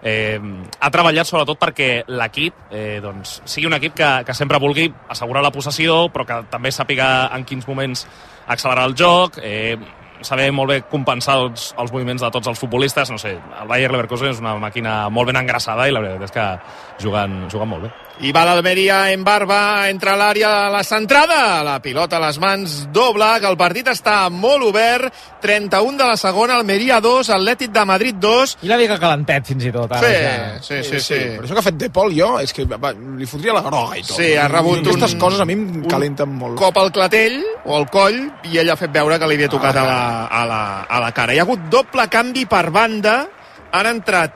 eh, 0.07 0.39
ha 0.81 0.91
treballat 0.95 1.27
sobretot 1.27 1.59
perquè 1.59 1.91
l'equip 2.07 2.71
eh, 2.71 2.99
doncs, 3.03 3.41
sigui 3.49 3.67
un 3.67 3.77
equip 3.79 3.97
que, 3.99 4.11
que 4.27 4.37
sempre 4.39 4.63
vulgui 4.63 4.87
assegurar 5.11 5.43
la 5.43 5.53
possessió, 5.55 6.07
però 6.15 6.27
que 6.29 6.41
també 6.53 6.71
sàpiga 6.73 7.29
en 7.35 7.47
quins 7.49 7.67
moments 7.69 8.07
accelerar 8.47 8.87
el 8.87 8.97
joc, 8.99 9.41
eh, 9.43 9.77
saber 10.25 10.49
molt 10.55 10.71
bé 10.73 10.81
compensar 10.89 11.41
els, 11.43 11.73
els 11.77 11.93
moviments 11.93 12.23
de 12.23 12.33
tots 12.33 12.49
els 12.49 12.59
futbolistes. 12.59 13.11
No 13.13 13.19
sé, 13.21 13.37
el 13.37 13.69
Bayer 13.69 13.91
Leverkusen 13.93 14.33
és 14.33 14.43
una 14.43 14.57
màquina 14.63 14.99
molt 15.13 15.33
ben 15.33 15.43
engraçada 15.43 15.89
i 15.89 15.95
la 15.95 16.05
veritat 16.05 16.31
és 16.31 16.37
que 16.37 17.07
juguen, 17.07 17.43
juguen 17.53 17.75
molt 17.75 17.89
bé. 17.89 18.06
I 18.25 18.31
va 18.33 18.47
l'Almeria 18.49 19.11
en 19.13 19.21
barba 19.27 19.91
entre 19.91 20.15
l'àrea 20.17 20.49
de 20.65 20.71
la 20.73 20.81
centrada. 20.89 21.61
La 21.67 21.75
pilota 21.85 22.17
a 22.17 22.21
les 22.23 22.39
mans 22.41 22.77
doble, 22.89 23.27
que 23.43 23.49
el 23.51 23.59
partit 23.61 23.91
està 23.93 24.31
molt 24.33 24.65
obert. 24.65 25.13
31 25.45 25.99
de 26.01 26.07
la 26.09 26.17
segona, 26.17 26.55
Almeria 26.57 26.97
2, 27.05 27.29
Atlètic 27.37 27.75
de 27.75 27.83
Madrid 27.85 28.17
2. 28.19 28.55
I 28.65 28.71
una 28.71 28.79
mica 28.81 28.97
calentet, 28.99 29.45
fins 29.51 29.67
i 29.69 29.73
tot. 29.75 29.93
Ara, 29.93 30.01
Sí, 30.09 30.15
ja. 30.23 30.63
sí, 30.65 30.79
sí, 30.89 31.01
sí. 31.05 31.19
Però 31.37 31.45
això 31.45 31.53
que 31.59 31.61
ha 31.61 31.67
fet 31.67 31.77
De 31.77 31.91
Paul 31.91 32.15
jo, 32.17 32.31
és 32.41 32.55
que 32.57 32.65
va, 32.65 32.95
li 32.97 33.27
fotria 33.29 33.53
la 33.53 33.61
groga 33.67 33.99
i 33.99 34.03
tot. 34.03 34.17
Sí, 34.17 34.31
ha 34.35 34.49
rebut 34.49 34.81
un- 34.81 34.89
Aquestes 34.95 35.15
coses 35.21 35.41
a 35.41 35.45
mi 35.45 35.53
em 35.53 35.85
calenten 35.85 36.33
molt. 36.33 36.57
Cop 36.59 36.79
al 36.81 36.91
clatell 36.91 37.43
o 37.67 37.77
al 37.77 37.85
coll 37.91 38.17
i 38.49 38.57
ell 38.59 38.71
ha 38.73 38.77
fet 38.81 38.91
veure 38.97 39.19
que 39.21 39.29
li 39.29 39.35
havia 39.37 39.49
tocat 39.53 39.77
a 39.77 39.85
la, 39.85 40.01
a 40.27 40.47
la, 40.49 40.63
a 40.89 41.01
la 41.05 41.13
cara. 41.13 41.35
Hi 41.35 41.39
ha 41.39 41.45
hagut 41.45 41.69
doble 41.69 42.09
canvi 42.09 42.47
per 42.47 42.71
banda. 42.71 43.27
Han 43.73 43.87
entrat, 43.93 44.33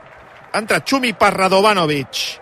ha 0.53 0.59
entrat 0.61 0.85
Xumi 0.87 1.13
per 1.17 1.33
Radovanovic 1.33 2.40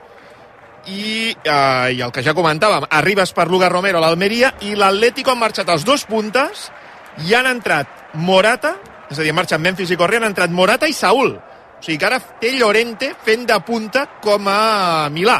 i, 0.88 1.36
eh, 1.44 1.90
i 1.96 2.02
el 2.02 2.12
que 2.16 2.24
ja 2.26 2.36
comentàvem, 2.38 2.88
arribes 2.90 3.34
per 3.36 3.50
Luga 3.50 3.70
Romero 3.70 4.00
a 4.00 4.06
l'Almeria 4.06 4.54
i 4.66 4.76
l'Atlético 4.76 5.34
han 5.34 5.42
marxat 5.42 5.70
els 5.70 5.86
dos 5.88 6.06
puntes 6.10 6.70
i 7.28 7.36
han 7.36 7.50
entrat 7.50 8.14
Morata, 8.14 8.76
és 9.10 9.20
a 9.20 9.24
dir, 9.24 9.32
han 9.34 9.40
marxat 9.42 9.62
Memphis 9.62 9.92
i 9.92 9.98
Correa, 10.00 10.22
han 10.22 10.32
entrat 10.32 10.54
Morata 10.54 10.88
i 10.88 10.94
Saúl. 10.94 11.36
O 11.36 11.84
sigui 11.84 11.98
que 11.98 12.08
ara 12.08 12.20
té 12.20 12.52
Llorente 12.58 13.14
fent 13.26 13.46
de 13.48 13.60
punta 13.66 14.06
com 14.24 14.48
a 14.52 15.10
Milà. 15.12 15.38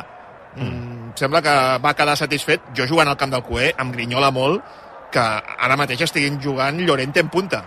Mm, 0.56 1.12
sembla 1.20 1.42
que 1.44 1.56
va 1.84 1.96
quedar 1.96 2.16
satisfet. 2.18 2.72
Jo 2.76 2.88
jugant 2.88 3.12
al 3.12 3.18
camp 3.18 3.34
del 3.34 3.44
Cué 3.44 3.74
em 3.78 3.92
grinyola 3.92 4.32
molt 4.32 4.64
que 5.12 5.20
ara 5.20 5.78
mateix 5.78 6.06
estiguin 6.06 6.40
jugant 6.42 6.80
Llorente 6.86 7.20
en 7.20 7.30
punta. 7.30 7.64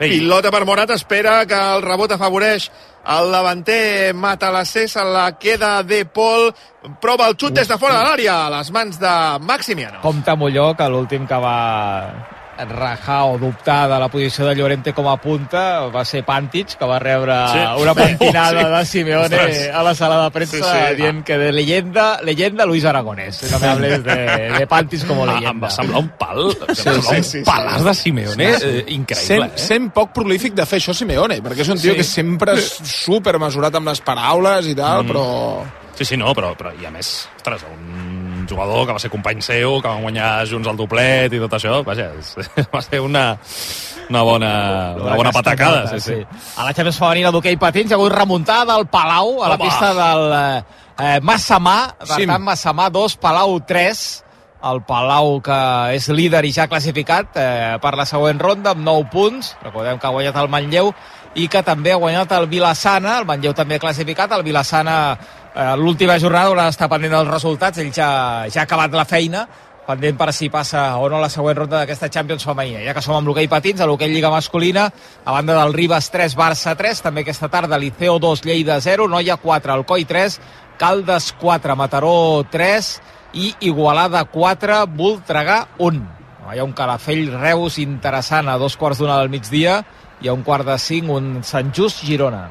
I- 0.00 0.08
Pilota 0.08 0.50
per 0.50 0.64
Morata, 0.66 0.94
espera 0.94 1.46
que 1.46 1.54
el 1.54 1.82
rebot 1.82 2.12
afavoreix 2.12 2.70
el 3.08 3.30
davanter. 3.32 4.12
Matalassé, 4.14 4.88
se 4.88 5.02
la 5.04 5.38
queda 5.38 5.82
de 5.82 6.04
Pol, 6.06 6.52
prova 7.00 7.28
el 7.28 7.36
xut 7.38 7.52
des 7.54 7.68
de 7.68 7.78
fora 7.78 7.98
de 7.98 8.04
l'àrea, 8.04 8.46
a 8.46 8.50
les 8.58 8.70
mans 8.72 8.98
de 9.00 9.14
Maximiano. 9.40 10.00
Compte 10.02 10.34
Molló, 10.36 10.74
que 10.76 10.88
l'últim 10.88 11.26
que 11.26 11.34
va 11.40 12.12
rajar 12.64 13.22
o 13.24 13.38
dubtar 13.38 13.88
de 13.88 13.98
la 13.98 14.08
posició 14.08 14.46
de 14.46 14.54
Llorente 14.56 14.92
com 14.94 15.08
a 15.08 15.16
punta 15.20 15.86
va 15.92 16.04
ser 16.04 16.24
Pantic, 16.24 16.76
que 16.78 16.84
va 16.84 16.98
rebre 16.98 17.34
Sí. 17.52 17.82
una 17.82 17.94
pentinada 17.94 18.60
Sí. 18.62 18.66
de 18.78 18.84
Simeone 18.86 19.24
Ostres. 19.36 19.70
a 19.74 19.82
la 19.82 19.94
sala 19.94 20.24
de 20.24 20.30
premsa 20.30 20.56
Sí, 20.56 20.62
sí. 20.90 20.94
dient 20.96 21.24
que 21.24 21.36
de 21.38 21.52
leyenda, 21.52 22.20
leyenda 22.22 22.64
Luis 22.66 22.84
Aragonés. 22.84 23.50
No 23.50 23.58
me 23.58 23.66
hables 23.66 24.04
de, 24.04 24.16
de 24.58 24.66
Pantic 24.66 25.06
com 25.06 25.18
a 25.20 25.22
Ah, 25.22 25.34
em 25.36 25.40
leyenda. 25.40 25.66
va 25.66 25.70
semblar 25.70 26.00
un 26.00 26.08
pal, 26.18 26.56
Sí, 26.68 26.74
semblar 26.82 27.02
sí, 27.04 27.16
un 27.16 27.24
sí, 27.24 27.38
sí. 27.38 27.44
palàs 27.44 27.84
de 27.84 27.94
Simeone 27.94 28.50
eh, 28.54 28.84
increïble. 28.88 29.14
Sent, 29.26 29.44
eh? 29.44 29.52
sent 29.58 29.90
poc 29.92 30.12
prolífic 30.12 30.54
de 30.54 30.64
fer 30.66 30.78
això 30.80 30.94
Simeone, 30.94 31.42
perquè 31.42 31.60
és 31.60 31.68
un 31.68 31.78
tio 31.78 31.92
Sí. 31.92 31.96
que 31.98 32.04
sempre 32.04 32.54
és 32.54 32.72
super 32.82 33.38
mesurat 33.38 33.74
amb 33.74 33.88
les 33.88 34.00
paraules 34.00 34.66
i 34.66 34.74
tal, 34.74 35.04
Mm. 35.04 35.06
però... 35.08 35.62
Sí, 35.96 36.04
sí, 36.04 36.16
no, 36.16 36.34
però, 36.34 36.54
però 36.56 36.72
i 36.80 36.84
a 36.84 36.90
més, 36.90 37.26
ostres, 37.36 37.62
un 37.72 38.25
jugador 38.48 38.86
que 38.86 38.92
va 38.96 39.02
ser 39.02 39.10
company 39.10 39.42
seu, 39.42 39.80
que 39.82 39.88
van 39.88 40.02
guanyar 40.02 40.30
junts 40.48 40.68
el 40.68 40.76
doblet 40.78 41.32
i 41.32 41.40
tot 41.42 41.52
això, 41.58 41.82
vaja, 41.86 42.10
és, 42.18 42.34
va 42.74 42.82
ser 42.84 43.00
una, 43.04 43.24
una 44.10 44.22
bona, 44.22 44.50
una 45.00 45.16
bona 45.16 45.32
patacada. 45.32 45.86
Sí, 45.96 46.00
sí. 46.00 46.18
A 46.56 46.64
la 46.68 46.74
Champions 46.74 46.98
femenina 47.00 47.32
d'hoquei 47.34 47.56
patins 47.60 47.90
hi 47.90 47.94
ha 47.96 47.98
hagut 48.00 48.12
remuntada 48.14 48.74
al 48.76 48.86
Palau, 48.88 49.42
a 49.42 49.48
la 49.50 49.56
Home. 49.58 49.64
pista 49.64 49.92
del 49.94 50.24
eh, 50.36 50.62
eh, 50.98 51.18
Massamà, 51.22 51.78
per 51.98 52.14
Sí. 52.20 52.26
tant 52.26 52.42
Massamà 52.46 52.88
2, 52.90 53.16
Palau 53.22 53.58
3, 53.66 54.06
el 54.66 54.80
Palau 54.88 55.36
que 55.44 55.58
és 55.94 56.08
líder 56.08 56.40
i 56.48 56.50
ja 56.56 56.64
classificat 56.66 57.36
eh, 57.38 57.76
per 57.82 57.92
la 57.94 58.06
següent 58.08 58.40
ronda 58.40 58.72
amb 58.72 58.82
9 58.82 59.10
punts, 59.12 59.52
recordem 59.62 59.98
que 60.00 60.06
ha 60.08 60.14
guanyat 60.14 60.36
el 60.40 60.48
Manlleu 60.50 60.90
i 61.36 61.46
que 61.52 61.60
també 61.62 61.92
ha 61.92 61.98
guanyat 62.00 62.32
el 62.32 62.46
Vilassana, 62.48 63.18
el 63.20 63.26
Manlleu 63.28 63.52
també 63.54 63.76
ha 63.76 63.82
classificat, 63.82 64.32
el 64.32 64.42
Vilassana 64.42 64.96
l'última 65.80 66.18
jornada 66.20 66.50
haurà 66.50 66.66
d'estar 66.68 66.88
pendent 66.92 67.14
dels 67.14 67.30
resultats, 67.30 67.80
ell 67.80 67.92
ja, 67.94 68.08
ja 68.52 68.60
ha 68.60 68.66
acabat 68.66 68.92
la 68.92 69.06
feina, 69.08 69.46
pendent 69.86 70.18
per 70.18 70.32
si 70.34 70.50
passa 70.50 70.82
o 70.98 71.06
no 71.08 71.20
la 71.22 71.30
següent 71.32 71.56
ronda 71.62 71.78
d'aquesta 71.78 72.10
Champions 72.12 72.44
femenina. 72.44 72.82
Ja 72.84 72.92
que 72.92 73.02
som 73.04 73.14
amb 73.16 73.30
l'hoquei 73.30 73.48
patins, 73.48 73.80
a 73.80 73.86
l'hoquei 73.88 74.10
Lliga 74.12 74.30
masculina, 74.34 74.88
a 75.24 75.32
banda 75.32 75.56
del 75.60 75.72
Ribas 75.72 76.10
3, 76.12 76.34
Barça 76.36 76.74
3, 76.76 77.00
també 77.06 77.24
aquesta 77.24 77.48
tarda 77.48 77.78
Liceo 77.78 78.18
2, 78.20 78.44
Lleida 78.44 78.80
0, 78.82 79.08
Noia 79.08 79.38
4, 79.40 79.72
Alcoi 79.78 80.04
3, 80.04 80.40
Caldes 80.76 81.32
4, 81.40 81.76
Mataró 81.78 82.44
3 82.50 82.92
i 83.40 83.54
Igualada 83.70 84.24
4, 84.24 84.82
Voltregà 84.98 85.62
1. 85.78 86.02
Hi 86.52 86.60
ha 86.60 86.66
un 86.66 86.74
Calafell 86.78 87.30
Reus 87.40 87.80
interessant 87.82 88.46
a 88.48 88.58
dos 88.58 88.76
quarts 88.78 89.00
d'una 89.00 89.16
del 89.18 89.32
migdia 89.32 89.80
i 90.22 90.28
a 90.28 90.34
un 90.34 90.44
quart 90.46 90.66
de 90.68 90.76
cinc 90.78 91.10
un 91.10 91.40
Sant 91.42 91.72
Just 91.74 92.04
Girona. 92.06 92.46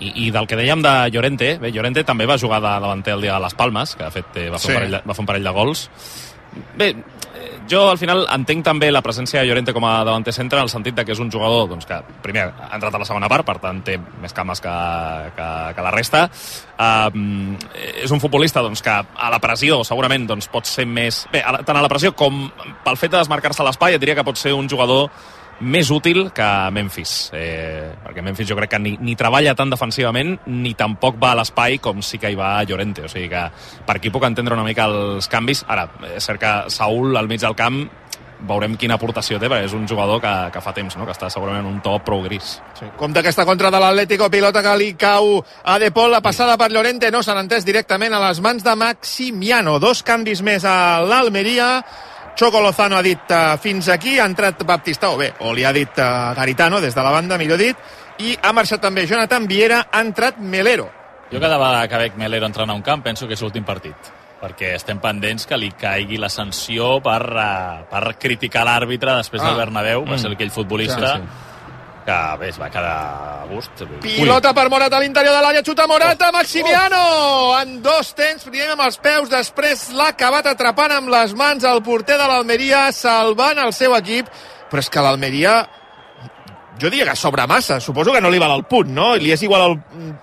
I, 0.00 0.12
I 0.26 0.30
del 0.32 0.46
que 0.48 0.56
dèiem 0.56 0.82
de 0.82 0.94
Llorente, 1.12 1.54
bé, 1.60 1.70
Llorente 1.72 2.04
també 2.08 2.26
va 2.26 2.38
jugar 2.40 2.60
de 2.64 2.74
davanter 2.80 3.14
el 3.14 3.20
dia 3.28 3.36
de 3.36 3.44
les 3.44 3.54
Palmes, 3.54 3.94
que 3.96 4.04
de 4.04 4.10
fet 4.10 4.36
eh, 4.40 4.50
va, 4.50 4.58
fer 4.58 4.70
Sí. 4.70 4.72
un 4.72 4.80
parell 4.80 4.98
de, 4.98 5.02
va 5.06 5.14
fer 5.14 5.22
un 5.26 5.30
parell 5.34 5.44
de 5.44 5.56
gols. 5.56 5.86
Bé, 6.74 6.88
eh, 6.90 7.50
jo 7.70 7.84
al 7.92 7.98
final 8.00 8.24
entenc 8.34 8.64
també 8.66 8.88
la 8.90 9.02
presència 9.04 9.38
de 9.38 9.46
Llorente 9.46 9.72
com 9.76 9.84
a 9.86 10.00
davanter 10.02 10.32
centre 10.34 10.58
en 10.58 10.64
el 10.66 10.70
sentit 10.72 10.96
de 10.96 11.04
que 11.04 11.12
és 11.14 11.20
un 11.22 11.30
jugador 11.30 11.68
doncs, 11.70 11.86
que 11.86 12.00
primer 12.24 12.48
ha 12.50 12.72
entrat 12.74 12.96
a 12.96 12.98
la 12.98 13.06
segona 13.06 13.28
part, 13.30 13.46
per 13.46 13.58
tant 13.62 13.78
té 13.86 13.98
més 14.20 14.34
cames 14.34 14.58
que, 14.64 14.72
que, 15.36 15.48
que 15.76 15.84
la 15.86 15.92
resta. 15.94 16.24
Uh, 16.80 17.54
és 18.02 18.10
un 18.10 18.18
futbolista 18.18 18.64
doncs, 18.64 18.82
que 18.82 18.90
a 18.90 19.30
la 19.30 19.38
pressió 19.38 19.82
segurament 19.86 20.26
doncs, 20.26 20.48
pot 20.50 20.66
ser 20.66 20.88
més... 20.90 21.26
Bé, 21.30 21.44
a 21.44 21.52
la, 21.54 21.62
tant 21.62 21.76
a 21.78 21.84
la 21.84 21.92
pressió 21.92 22.16
com 22.18 22.48
pel 22.84 22.98
fet 22.98 23.12
de 23.12 23.20
desmarcar-se 23.20 23.62
a 23.62 23.68
l'espai, 23.68 23.94
et 23.94 24.02
diria 24.02 24.16
que 24.18 24.26
pot 24.26 24.40
ser 24.40 24.56
un 24.56 24.68
jugador 24.68 25.10
més 25.60 25.90
útil 25.92 26.30
que 26.32 26.48
Memphis, 26.72 27.30
eh, 27.36 27.92
perquè 28.04 28.24
Memphis 28.24 28.48
jo 28.48 28.56
crec 28.56 28.74
que 28.74 28.80
ni, 28.80 28.94
ni 29.00 29.16
treballa 29.18 29.54
tan 29.54 29.70
defensivament 29.72 30.38
ni 30.48 30.74
tampoc 30.74 31.18
va 31.20 31.34
a 31.34 31.40
l'espai 31.40 31.78
com 31.84 32.00
sí 32.02 32.18
que 32.18 32.30
hi 32.32 32.38
va 32.38 32.58
Llorente, 32.64 33.04
o 33.04 33.12
sigui 33.12 33.28
que 33.28 33.46
per 33.86 33.98
aquí 33.98 34.12
puc 34.12 34.24
entendre 34.24 34.56
una 34.56 34.64
mica 34.64 34.88
els 34.88 35.28
canvis. 35.28 35.64
Ara, 35.68 35.86
és 36.14 36.24
cert 36.24 36.40
que 36.40 36.54
Saúl 36.72 37.16
al 37.16 37.28
mig 37.28 37.44
del 37.44 37.58
camp 37.58 37.84
veurem 38.48 38.76
quina 38.80 38.96
aportació 38.96 39.38
té, 39.40 39.48
perquè 39.50 39.68
és 39.68 39.74
un 39.76 39.86
jugador 39.88 40.20
que, 40.22 40.32
que 40.54 40.62
fa 40.64 40.72
temps, 40.76 40.96
no? 40.96 41.04
que 41.04 41.14
està 41.14 41.30
segurament 41.32 41.64
en 41.64 41.74
un 41.74 41.80
top 41.84 42.06
prou 42.06 42.22
gris. 42.24 42.56
Sí. 42.78 42.88
Compte 42.98 43.20
aquesta 43.20 43.44
contra 43.48 43.70
de 43.72 43.80
l'Atlético, 43.82 44.30
pilota 44.32 44.62
que 44.64 44.76
li 44.80 44.94
cau 45.00 45.36
a 45.40 45.78
De 45.82 45.90
Paul, 45.92 46.14
la 46.14 46.22
passada 46.24 46.56
per 46.60 46.70
Llorente 46.72 47.10
no 47.12 47.22
s'han 47.22 47.42
entès 47.44 47.66
directament 47.68 48.16
a 48.16 48.22
les 48.28 48.40
mans 48.40 48.64
de 48.64 48.76
Maximiano. 48.80 49.78
Dos 49.82 50.02
canvis 50.06 50.40
més 50.46 50.64
a 50.64 51.02
l'Almeria, 51.04 51.70
Choco 52.40 52.62
Lozano 52.64 52.96
ha 52.96 53.02
dit 53.04 53.20
uh, 53.28 53.58
fins 53.60 53.90
aquí, 53.92 54.14
ha 54.16 54.24
entrat 54.24 54.62
Baptista, 54.64 55.10
o 55.12 55.18
bé, 55.20 55.26
o 55.44 55.50
li 55.52 55.60
ha 55.60 55.74
dit 55.76 55.98
uh, 56.00 56.32
Garitano 56.32 56.78
des 56.80 56.94
de 56.96 57.02
la 57.04 57.10
banda, 57.12 57.36
millor 57.36 57.60
dit, 57.60 57.76
i 58.24 58.32
ha 58.32 58.54
marxat 58.56 58.80
també 58.80 59.04
Jonathan 59.04 59.44
Viera, 59.44 59.82
ha 59.92 60.00
entrat 60.00 60.38
Melero. 60.40 60.86
Jo 61.28 61.36
cada 61.36 61.58
vegada 61.60 61.84
que 61.84 62.00
veig 62.00 62.16
Melero 62.16 62.48
entrant 62.48 62.72
a 62.72 62.78
un 62.78 62.80
camp 62.80 63.04
penso 63.04 63.28
que 63.28 63.36
és 63.36 63.44
l'últim 63.44 63.68
partit 63.68 64.08
perquè 64.40 64.72
estem 64.78 64.96
pendents 65.04 65.44
que 65.44 65.58
li 65.60 65.68
caigui 65.76 66.16
la 66.16 66.32
sanció 66.32 66.94
per, 67.04 67.20
uh, 67.28 67.84
per 67.92 68.16
criticar 68.16 68.64
l'àrbitre 68.64 69.20
després 69.20 69.44
ah. 69.44 69.50
del 69.50 69.60
Bernabéu, 69.60 70.08
va 70.08 70.16
ser 70.16 70.32
aquell 70.32 70.56
futbolista 70.56 71.18
sí, 71.18 71.28
sí 71.28 71.49
que 72.10 72.38
bé, 72.40 72.48
es 72.50 72.58
va 72.58 72.68
quedar 72.72 72.94
a 73.42 73.46
gust. 73.50 73.84
Pilota 74.02 74.52
per 74.56 74.66
Morata 74.72 74.98
a 74.98 75.02
l'interior 75.02 75.36
de 75.36 75.42
l'àrea, 75.44 75.64
xuta 75.66 75.86
Morata, 75.90 76.30
oh. 76.30 76.36
Maximiano! 76.36 77.00
Oh. 77.00 77.58
En 77.60 77.78
dos 77.84 78.12
temps, 78.18 78.46
primer 78.48 78.72
amb 78.74 78.86
els 78.86 78.98
peus, 79.02 79.30
després 79.30 79.90
l'ha 79.96 80.10
acabat 80.14 80.50
atrapant 80.50 80.96
amb 80.96 81.12
les 81.12 81.34
mans 81.38 81.66
el 81.66 81.82
porter 81.86 82.18
de 82.18 82.26
l'Almeria, 82.26 82.88
salvant 82.96 83.60
el 83.62 83.74
seu 83.76 83.94
equip, 83.98 84.30
però 84.70 84.82
és 84.82 84.90
que 84.90 85.04
l'Almeria 85.04 85.60
jo 86.80 86.88
diria 86.88 87.10
que 87.10 87.16
sobra 87.18 87.46
massa, 87.46 87.78
suposo 87.84 88.12
que 88.14 88.22
no 88.24 88.30
li 88.32 88.40
val 88.40 88.56
el 88.56 88.64
punt, 88.64 88.90
no? 88.96 89.12
Li 89.20 89.34
és 89.34 89.42
igual 89.44 89.66
el, 89.68 89.74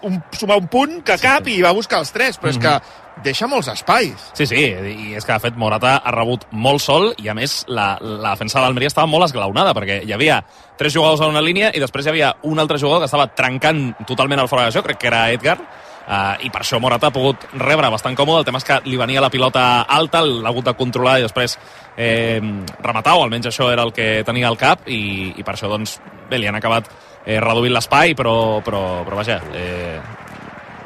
un, 0.09 0.21
sumar 0.33 0.57
un 0.57 0.71
punt 0.71 1.03
que 1.05 1.19
cap 1.21 1.45
sí, 1.45 1.53
sí. 1.53 1.59
i 1.59 1.65
va 1.65 1.75
buscar 1.77 2.01
els 2.01 2.11
tres, 2.11 2.39
però 2.41 2.49
mm 2.49 2.55
-hmm. 2.55 2.57
és 2.57 2.63
que 2.63 2.73
mhm. 2.73 3.06
Deixa 3.23 3.47
molts 3.49 3.69
espais. 3.71 4.29
Sí, 4.37 4.45
sí, 4.49 4.61
i 4.61 5.15
és 5.17 5.25
que 5.25 5.33
de 5.33 5.43
fet 5.43 5.57
Morata 5.59 5.97
ha 5.97 6.13
rebut 6.15 6.45
molt 6.51 6.83
sol 6.83 7.11
i 7.17 7.29
a 7.29 7.35
més 7.37 7.63
la, 7.67 7.95
la 8.01 8.35
defensa 8.35 8.59
de 8.59 8.65
l'Almeria 8.65 8.91
estava 8.91 9.09
molt 9.09 9.27
esglaonada 9.27 9.73
perquè 9.77 10.01
hi 10.05 10.13
havia 10.15 10.41
tres 10.77 10.93
jugadors 10.93 11.21
a 11.21 11.31
una 11.31 11.43
línia 11.43 11.71
i 11.73 11.81
després 11.83 12.05
hi 12.05 12.13
havia 12.13 12.35
un 12.47 12.59
altre 12.59 12.79
jugador 12.81 13.03
que 13.03 13.09
estava 13.11 13.29
trencant 13.33 13.89
totalment 14.07 14.43
el 14.43 14.49
fora 14.51 14.67
de 14.67 14.75
joc, 14.77 14.87
crec 14.87 15.01
que 15.01 15.11
era 15.11 15.27
Edgar, 15.33 15.59
Uh, 16.07 16.37
i 16.39 16.47
per 16.47 16.61
això 16.61 16.77
Morata 16.79 17.09
ha 17.09 17.11
pogut 17.11 17.41
rebre 17.59 17.89
bastant 17.91 18.15
còmode, 18.15 18.39
el 18.39 18.45
tema 18.47 18.61
és 18.61 18.63
que 18.63 18.77
li 18.85 18.95
venia 18.95 19.19
la 19.19 19.27
pilota 19.27 19.81
alta, 19.91 20.21
l'ha 20.23 20.53
hagut 20.53 20.69
de 20.69 20.73
controlar 20.79 21.17
i 21.19 21.25
després 21.25 21.57
eh, 21.99 22.39
rematar, 22.79 23.17
o 23.19 23.25
almenys 23.25 23.49
això 23.51 23.67
era 23.73 23.83
el 23.83 23.91
que 23.91 24.23
tenia 24.23 24.47
al 24.47 24.55
cap, 24.55 24.87
i, 24.87 25.33
i 25.35 25.43
per 25.43 25.57
això 25.57 25.67
doncs, 25.67 25.97
bé, 26.29 26.39
li 26.39 26.47
han 26.47 26.55
acabat 26.55 26.87
eh, 27.25 27.41
reduint 27.43 27.75
l'espai, 27.75 28.15
però, 28.15 28.37
però, 28.63 29.03
però 29.03 29.19
vaja, 29.19 29.41
eh, 29.51 29.99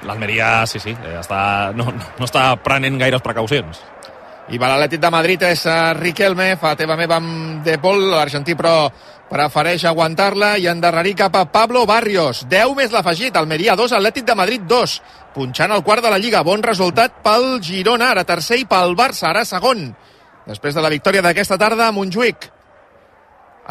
l'Almeria 0.08 0.66
sí, 0.68 0.80
sí, 0.82 0.94
eh, 0.94 1.18
està, 1.20 1.72
no, 1.78 1.92
no 1.92 2.28
està 2.28 2.52
prenent 2.64 3.00
gaires 3.02 3.24
precaucions. 3.24 3.82
I 4.52 4.60
va 4.60 4.72
l'Atlètic 4.74 5.00
de 5.00 5.12
Madrid, 5.14 5.44
és 5.48 5.64
uh, 5.70 5.94
Riquelme, 5.96 6.56
fa 6.60 6.74
teva 6.76 6.98
meva 7.00 7.20
amb 7.22 7.62
De 7.64 7.78
Paul, 7.80 8.10
l'argentí 8.12 8.56
però 8.58 8.90
prefereix 9.32 9.86
aguantar-la 9.88 10.58
i 10.60 10.68
endarrerir 10.68 11.14
cap 11.22 11.38
a 11.40 11.46
Pablo 11.54 11.86
Barrios. 11.88 12.44
10 12.52 12.74
més 12.76 12.92
l'afegit, 12.92 13.38
Almeria 13.40 13.78
2, 13.80 13.94
Atlètic 13.96 14.26
de 14.28 14.36
Madrid 14.36 14.66
2. 14.68 14.96
Punxant 15.32 15.72
el 15.72 15.86
quart 15.88 16.04
de 16.04 16.12
la 16.12 16.20
Lliga, 16.20 16.44
bon 16.44 16.64
resultat 16.66 17.22
pel 17.24 17.62
Girona, 17.64 18.10
ara 18.12 18.26
tercer, 18.28 18.60
i 18.60 18.68
pel 18.68 18.98
Barça, 19.00 19.30
ara 19.30 19.46
segon. 19.48 19.88
Després 20.50 20.76
de 20.76 20.84
la 20.84 20.92
victòria 20.92 21.24
d'aquesta 21.24 21.56
tarda 21.62 21.88
a 21.88 21.96
Montjuïc. 21.96 22.50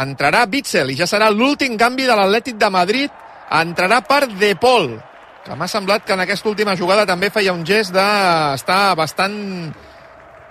Entrarà 0.01 0.47
Bitzel 0.49 0.95
i 0.95 0.97
ja 0.97 1.11
serà 1.11 1.29
l'últim 1.35 1.77
canvi 1.77 2.09
de 2.09 2.17
l'Atlètic 2.17 2.57
de 2.57 2.73
Madrid. 2.73 3.23
Entrarà 3.53 4.01
per 4.07 4.31
De 4.31 4.55
Paul, 4.57 4.95
que 5.45 5.57
m'ha 5.57 5.69
semblat 5.69 6.05
que 6.05 6.13
en 6.13 6.25
aquesta 6.25 6.49
última 6.51 6.77
jugada 6.77 7.07
també 7.09 7.31
feia 7.33 7.55
un 7.57 7.65
gest 7.67 7.95
d'estar 7.95 8.95
bastant 8.99 9.39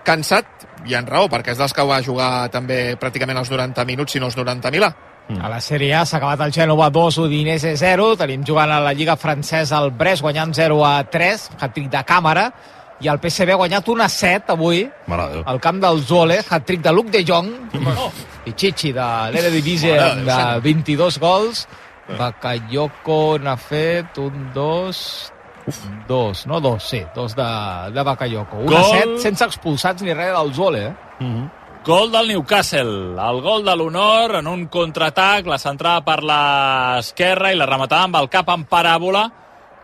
cansat, 0.06 0.48
i 0.88 0.96
en 0.96 1.08
raó, 1.08 1.28
perquè 1.30 1.54
és 1.54 1.60
dels 1.60 1.76
que 1.76 1.86
va 1.86 2.02
jugar 2.02 2.50
també 2.54 2.96
pràcticament 3.00 3.38
els 3.38 3.52
90 3.52 3.86
minuts, 3.86 4.16
si 4.16 4.22
no 4.22 4.30
els 4.32 4.38
90 4.38 4.72
Milà. 4.74 4.90
A 5.38 5.50
la 5.52 5.60
Sèrie 5.62 5.94
A 5.94 6.06
s'ha 6.10 6.18
acabat 6.18 6.42
el 6.48 6.54
Gènova 6.56 6.88
2, 6.90 7.20
Udinese 7.22 7.76
0. 7.78 8.16
Tenim 8.18 8.42
jugant 8.48 8.72
a 8.74 8.80
la 8.82 8.96
Lliga 8.98 9.14
Francesa 9.20 9.78
el 9.84 9.92
Brest 9.94 10.26
guanyant 10.26 10.56
0 10.58 10.80
a 10.88 11.04
3, 11.06 11.50
hat-trick 11.60 11.92
de 11.94 12.02
càmera. 12.08 12.48
I 13.00 13.12
el 13.14 13.20
PSV 13.22 13.54
ha 13.54 13.60
guanyat 13.62 13.92
1 13.94 14.04
a 14.04 14.10
7 14.10 14.56
avui 14.56 14.82
al 15.46 15.62
camp 15.62 15.78
del 15.80 16.02
Zole, 16.04 16.40
hat-trick 16.42 16.82
de 16.84 16.92
Luc 16.92 17.14
de 17.14 17.22
Jong, 17.28 17.52
oh. 17.94 18.10
i 18.50 18.56
Chichi 18.58 18.92
de 18.96 19.06
l'Eredivisie 19.36 19.94
de 20.26 20.40
22 20.66 21.22
gols. 21.22 21.68
Bakayoko 22.18 23.38
n'ha 23.44 23.58
fet 23.58 24.18
un, 24.18 24.50
dos, 24.54 25.32
Uf. 25.70 25.80
Dos, 26.08 26.48
no? 26.48 26.60
Dos, 26.60 26.84
sí. 26.84 27.04
Dos 27.14 27.36
de, 27.36 27.46
de 27.94 28.04
Bakayoko. 28.04 28.58
Un 28.66 28.74
a 28.74 28.84
set, 28.84 29.16
sense 29.22 29.46
expulsats 29.46 30.02
ni 30.02 30.16
res 30.18 30.34
del 30.34 30.54
Zole, 30.54 30.86
eh? 30.88 30.94
Uh 31.20 31.24
mhm. 31.24 31.38
-huh. 31.38 31.50
Gol 31.86 32.12
del 32.12 32.28
Newcastle, 32.28 33.16
el 33.16 33.42
gol 33.42 33.64
de 33.64 33.74
l'honor 33.76 34.36
en 34.36 34.48
un 34.48 34.68
contraatac, 34.68 35.46
la 35.46 35.58
centrada 35.58 36.02
per 36.04 36.22
l'esquerra 36.22 37.54
i 37.54 37.56
la 37.56 37.66
rematada 37.66 38.04
amb 38.04 38.16
el 38.18 38.28
cap 38.30 38.50
en 38.50 38.66
paràbola 38.68 39.32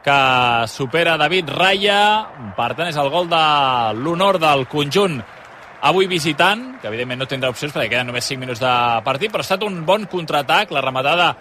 que 0.03 0.67
supera 0.67 1.17
David 1.17 1.49
Raya. 1.49 2.27
Per 2.55 2.75
tant, 2.75 2.89
és 2.89 2.97
el 2.97 3.09
gol 3.09 3.29
de 3.29 3.93
l'honor 3.93 4.37
del 4.39 4.67
conjunt 4.67 5.23
avui 5.81 6.07
visitant, 6.07 6.79
que 6.81 6.87
evidentment 6.87 7.19
no 7.19 7.27
tindrà 7.29 7.49
opcions 7.49 7.73
perquè 7.73 7.89
queden 7.89 8.07
només 8.07 8.25
5 8.25 8.39
minuts 8.39 8.59
de 8.59 9.01
partit, 9.05 9.31
però 9.31 9.43
ha 9.43 9.47
estat 9.47 9.63
un 9.63 9.85
bon 9.85 10.05
contraatac, 10.05 10.71
la 10.71 10.81
rematada 10.81 11.35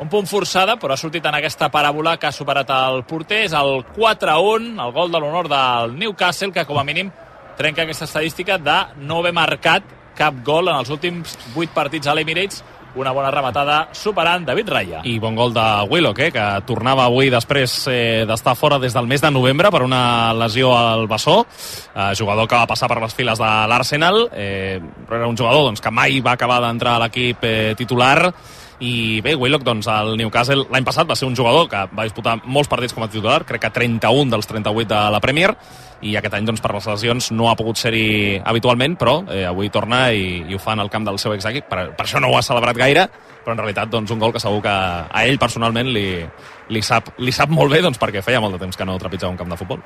un 0.00 0.08
punt 0.10 0.26
forçada, 0.26 0.76
però 0.80 0.94
ha 0.94 1.00
sortit 1.00 1.24
en 1.26 1.36
aquesta 1.38 1.70
paràbola 1.72 2.16
que 2.18 2.28
ha 2.28 2.34
superat 2.34 2.70
el 2.74 3.04
porter. 3.08 3.44
És 3.48 3.54
el 3.56 3.84
4-1, 3.96 4.74
el 4.82 4.94
gol 4.94 5.12
de 5.12 5.20
l'honor 5.20 5.50
del 5.50 5.98
Newcastle, 5.98 6.52
que 6.52 6.66
com 6.66 6.78
a 6.78 6.86
mínim 6.86 7.12
trenca 7.58 7.84
aquesta 7.84 8.08
estadística 8.08 8.58
de 8.58 8.78
no 9.06 9.20
haver 9.22 9.32
marcat 9.32 9.84
cap 10.18 10.34
gol 10.46 10.68
en 10.70 10.78
els 10.78 10.90
últims 10.90 11.38
8 11.54 11.74
partits 11.74 12.06
a 12.06 12.14
l'Emirates 12.14 12.62
una 12.94 13.10
bona 13.10 13.30
rematada 13.30 13.88
superant 13.92 14.44
David 14.46 14.68
Raya. 14.70 15.00
I 15.02 15.16
bon 15.18 15.34
gol 15.34 15.52
de 15.54 15.64
Willock, 15.90 16.20
eh, 16.20 16.30
que 16.34 16.44
tornava 16.66 17.08
avui 17.08 17.30
després 17.32 17.74
eh, 17.90 18.24
d'estar 18.28 18.54
fora 18.54 18.78
des 18.78 18.94
del 18.94 19.08
mes 19.10 19.22
de 19.22 19.30
novembre 19.34 19.70
per 19.74 19.82
una 19.82 20.32
lesió 20.38 20.70
al 20.76 21.08
bessó, 21.10 21.40
eh, 21.94 22.12
jugador 22.18 22.48
que 22.48 22.56
va 22.56 22.68
passar 22.70 22.88
per 22.90 23.00
les 23.02 23.14
files 23.14 23.40
de 23.40 23.52
l'Arsenal, 23.70 24.28
eh, 24.32 24.80
però 25.08 25.18
era 25.18 25.30
un 25.30 25.38
jugador 25.38 25.66
doncs, 25.66 25.82
que 25.82 25.90
mai 25.90 26.20
va 26.20 26.36
acabar 26.38 26.60
d'entrar 26.62 26.96
a 26.96 27.04
l'equip 27.06 27.42
eh, 27.42 27.74
titular, 27.76 28.32
i 28.82 29.20
bé, 29.22 29.34
Willock, 29.38 29.62
doncs, 29.66 29.86
el 29.90 30.16
Newcastle 30.18 30.66
l'any 30.72 30.84
passat 30.86 31.06
va 31.06 31.16
ser 31.18 31.28
un 31.28 31.36
jugador 31.36 31.68
que 31.70 31.84
va 31.94 32.06
disputar 32.06 32.36
molts 32.44 32.70
partits 32.70 32.94
com 32.94 33.04
a 33.04 33.10
titular, 33.10 33.44
crec 33.46 33.62
que 33.62 33.70
31 33.70 34.32
dels 34.32 34.48
38 34.50 34.88
de 34.90 35.02
la 35.14 35.20
Premier, 35.22 35.52
i 36.04 36.16
aquest 36.18 36.34
any, 36.36 36.48
doncs, 36.48 36.60
per 36.60 36.74
les 36.74 36.88
lesions 36.90 37.30
no 37.32 37.48
ha 37.48 37.54
pogut 37.56 37.78
ser-hi 37.80 38.40
habitualment, 38.44 38.96
però 39.00 39.20
eh, 39.30 39.44
avui 39.48 39.70
torna 39.72 40.08
i, 40.12 40.42
i 40.48 40.56
ho 40.56 40.60
fa 40.60 40.74
en 40.74 40.82
el 40.84 40.90
camp 40.92 41.06
del 41.06 41.20
seu 41.22 41.32
exequip. 41.36 41.68
Per, 41.70 41.86
per 41.96 42.04
això 42.04 42.20
no 42.20 42.32
ho 42.32 42.36
ha 42.36 42.42
celebrat 42.44 42.76
gaire, 42.76 43.06
però 43.44 43.54
en 43.54 43.62
realitat 43.62 43.92
doncs, 43.92 44.12
un 44.12 44.20
gol 44.20 44.34
que 44.34 44.42
segur 44.42 44.60
que 44.64 44.74
a 44.74 45.24
ell 45.24 45.40
personalment 45.40 45.92
li, 45.94 46.08
li, 46.68 46.82
sap, 46.82 47.14
li 47.22 47.32
sap 47.32 47.52
molt 47.54 47.72
bé 47.72 47.80
doncs, 47.84 48.00
perquè 48.02 48.24
feia 48.26 48.42
molt 48.42 48.58
de 48.58 48.64
temps 48.66 48.76
que 48.76 48.88
no 48.88 48.98
trepitjava 49.00 49.32
un 49.32 49.40
camp 49.40 49.54
de 49.54 49.60
futbol. 49.60 49.80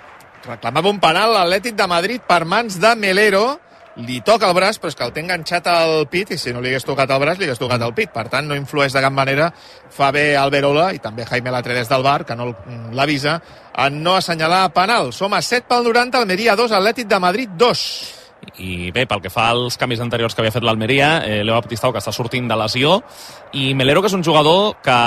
Reclamava 0.48 0.90
un 0.90 1.00
penal 1.02 1.34
l'Atlètic 1.34 1.76
de 1.78 1.86
Madrid 1.90 2.24
per 2.26 2.44
mans 2.48 2.78
de 2.80 2.94
Melero, 2.98 3.58
li 3.98 4.20
toca 4.22 4.48
el 4.48 4.54
braç, 4.54 4.78
però 4.78 4.92
és 4.92 4.96
que 4.98 5.06
el 5.06 5.12
té 5.14 5.22
enganxat 5.24 5.66
al 5.72 6.06
pit, 6.10 6.30
i 6.34 6.38
si 6.38 6.52
no 6.54 6.62
li 6.62 6.70
hagués 6.70 6.86
tocat 6.86 7.10
el 7.10 7.22
braç, 7.22 7.40
li 7.40 7.48
hagués 7.48 7.60
tocat 7.60 7.82
el 7.82 7.94
pit. 7.96 8.12
Per 8.14 8.26
tant, 8.30 8.46
no 8.46 8.58
influeix 8.58 8.94
de 8.94 9.02
cap 9.02 9.14
manera. 9.14 9.48
Fa 9.94 10.12
bé 10.14 10.30
Alberola, 10.38 10.92
i 10.94 11.02
també 11.02 11.26
Jaime 11.26 11.54
Latre 11.54 11.74
des 11.74 11.90
del 11.90 12.04
bar, 12.06 12.22
que 12.26 12.36
no 12.38 12.52
l'avisa, 12.94 13.38
en 13.86 14.02
no 14.02 14.14
assenyalar 14.18 14.68
penal. 14.76 15.12
Som 15.12 15.34
a 15.34 15.42
7 15.42 15.66
pel 15.68 15.90
90, 15.90 16.22
Almeria 16.22 16.56
2, 16.56 16.76
Atlètic 16.78 17.10
de 17.10 17.20
Madrid 17.22 17.58
2. 17.58 17.84
I 18.62 18.90
bé, 18.94 19.04
pel 19.10 19.20
que 19.22 19.32
fa 19.34 19.48
als 19.50 19.76
canvis 19.78 20.00
anteriors 20.00 20.34
que 20.34 20.42
havia 20.42 20.54
fet 20.54 20.64
l'Almeria, 20.64 21.18
eh, 21.26 21.42
Leo 21.44 21.58
Baptistao, 21.58 21.92
que 21.92 21.98
està 21.98 22.14
sortint 22.14 22.46
de 22.48 22.56
lesió, 22.56 23.00
i 23.52 23.74
Melero, 23.74 24.00
que 24.00 24.10
és 24.10 24.14
un 24.14 24.24
jugador 24.24 24.76
que 24.82 24.98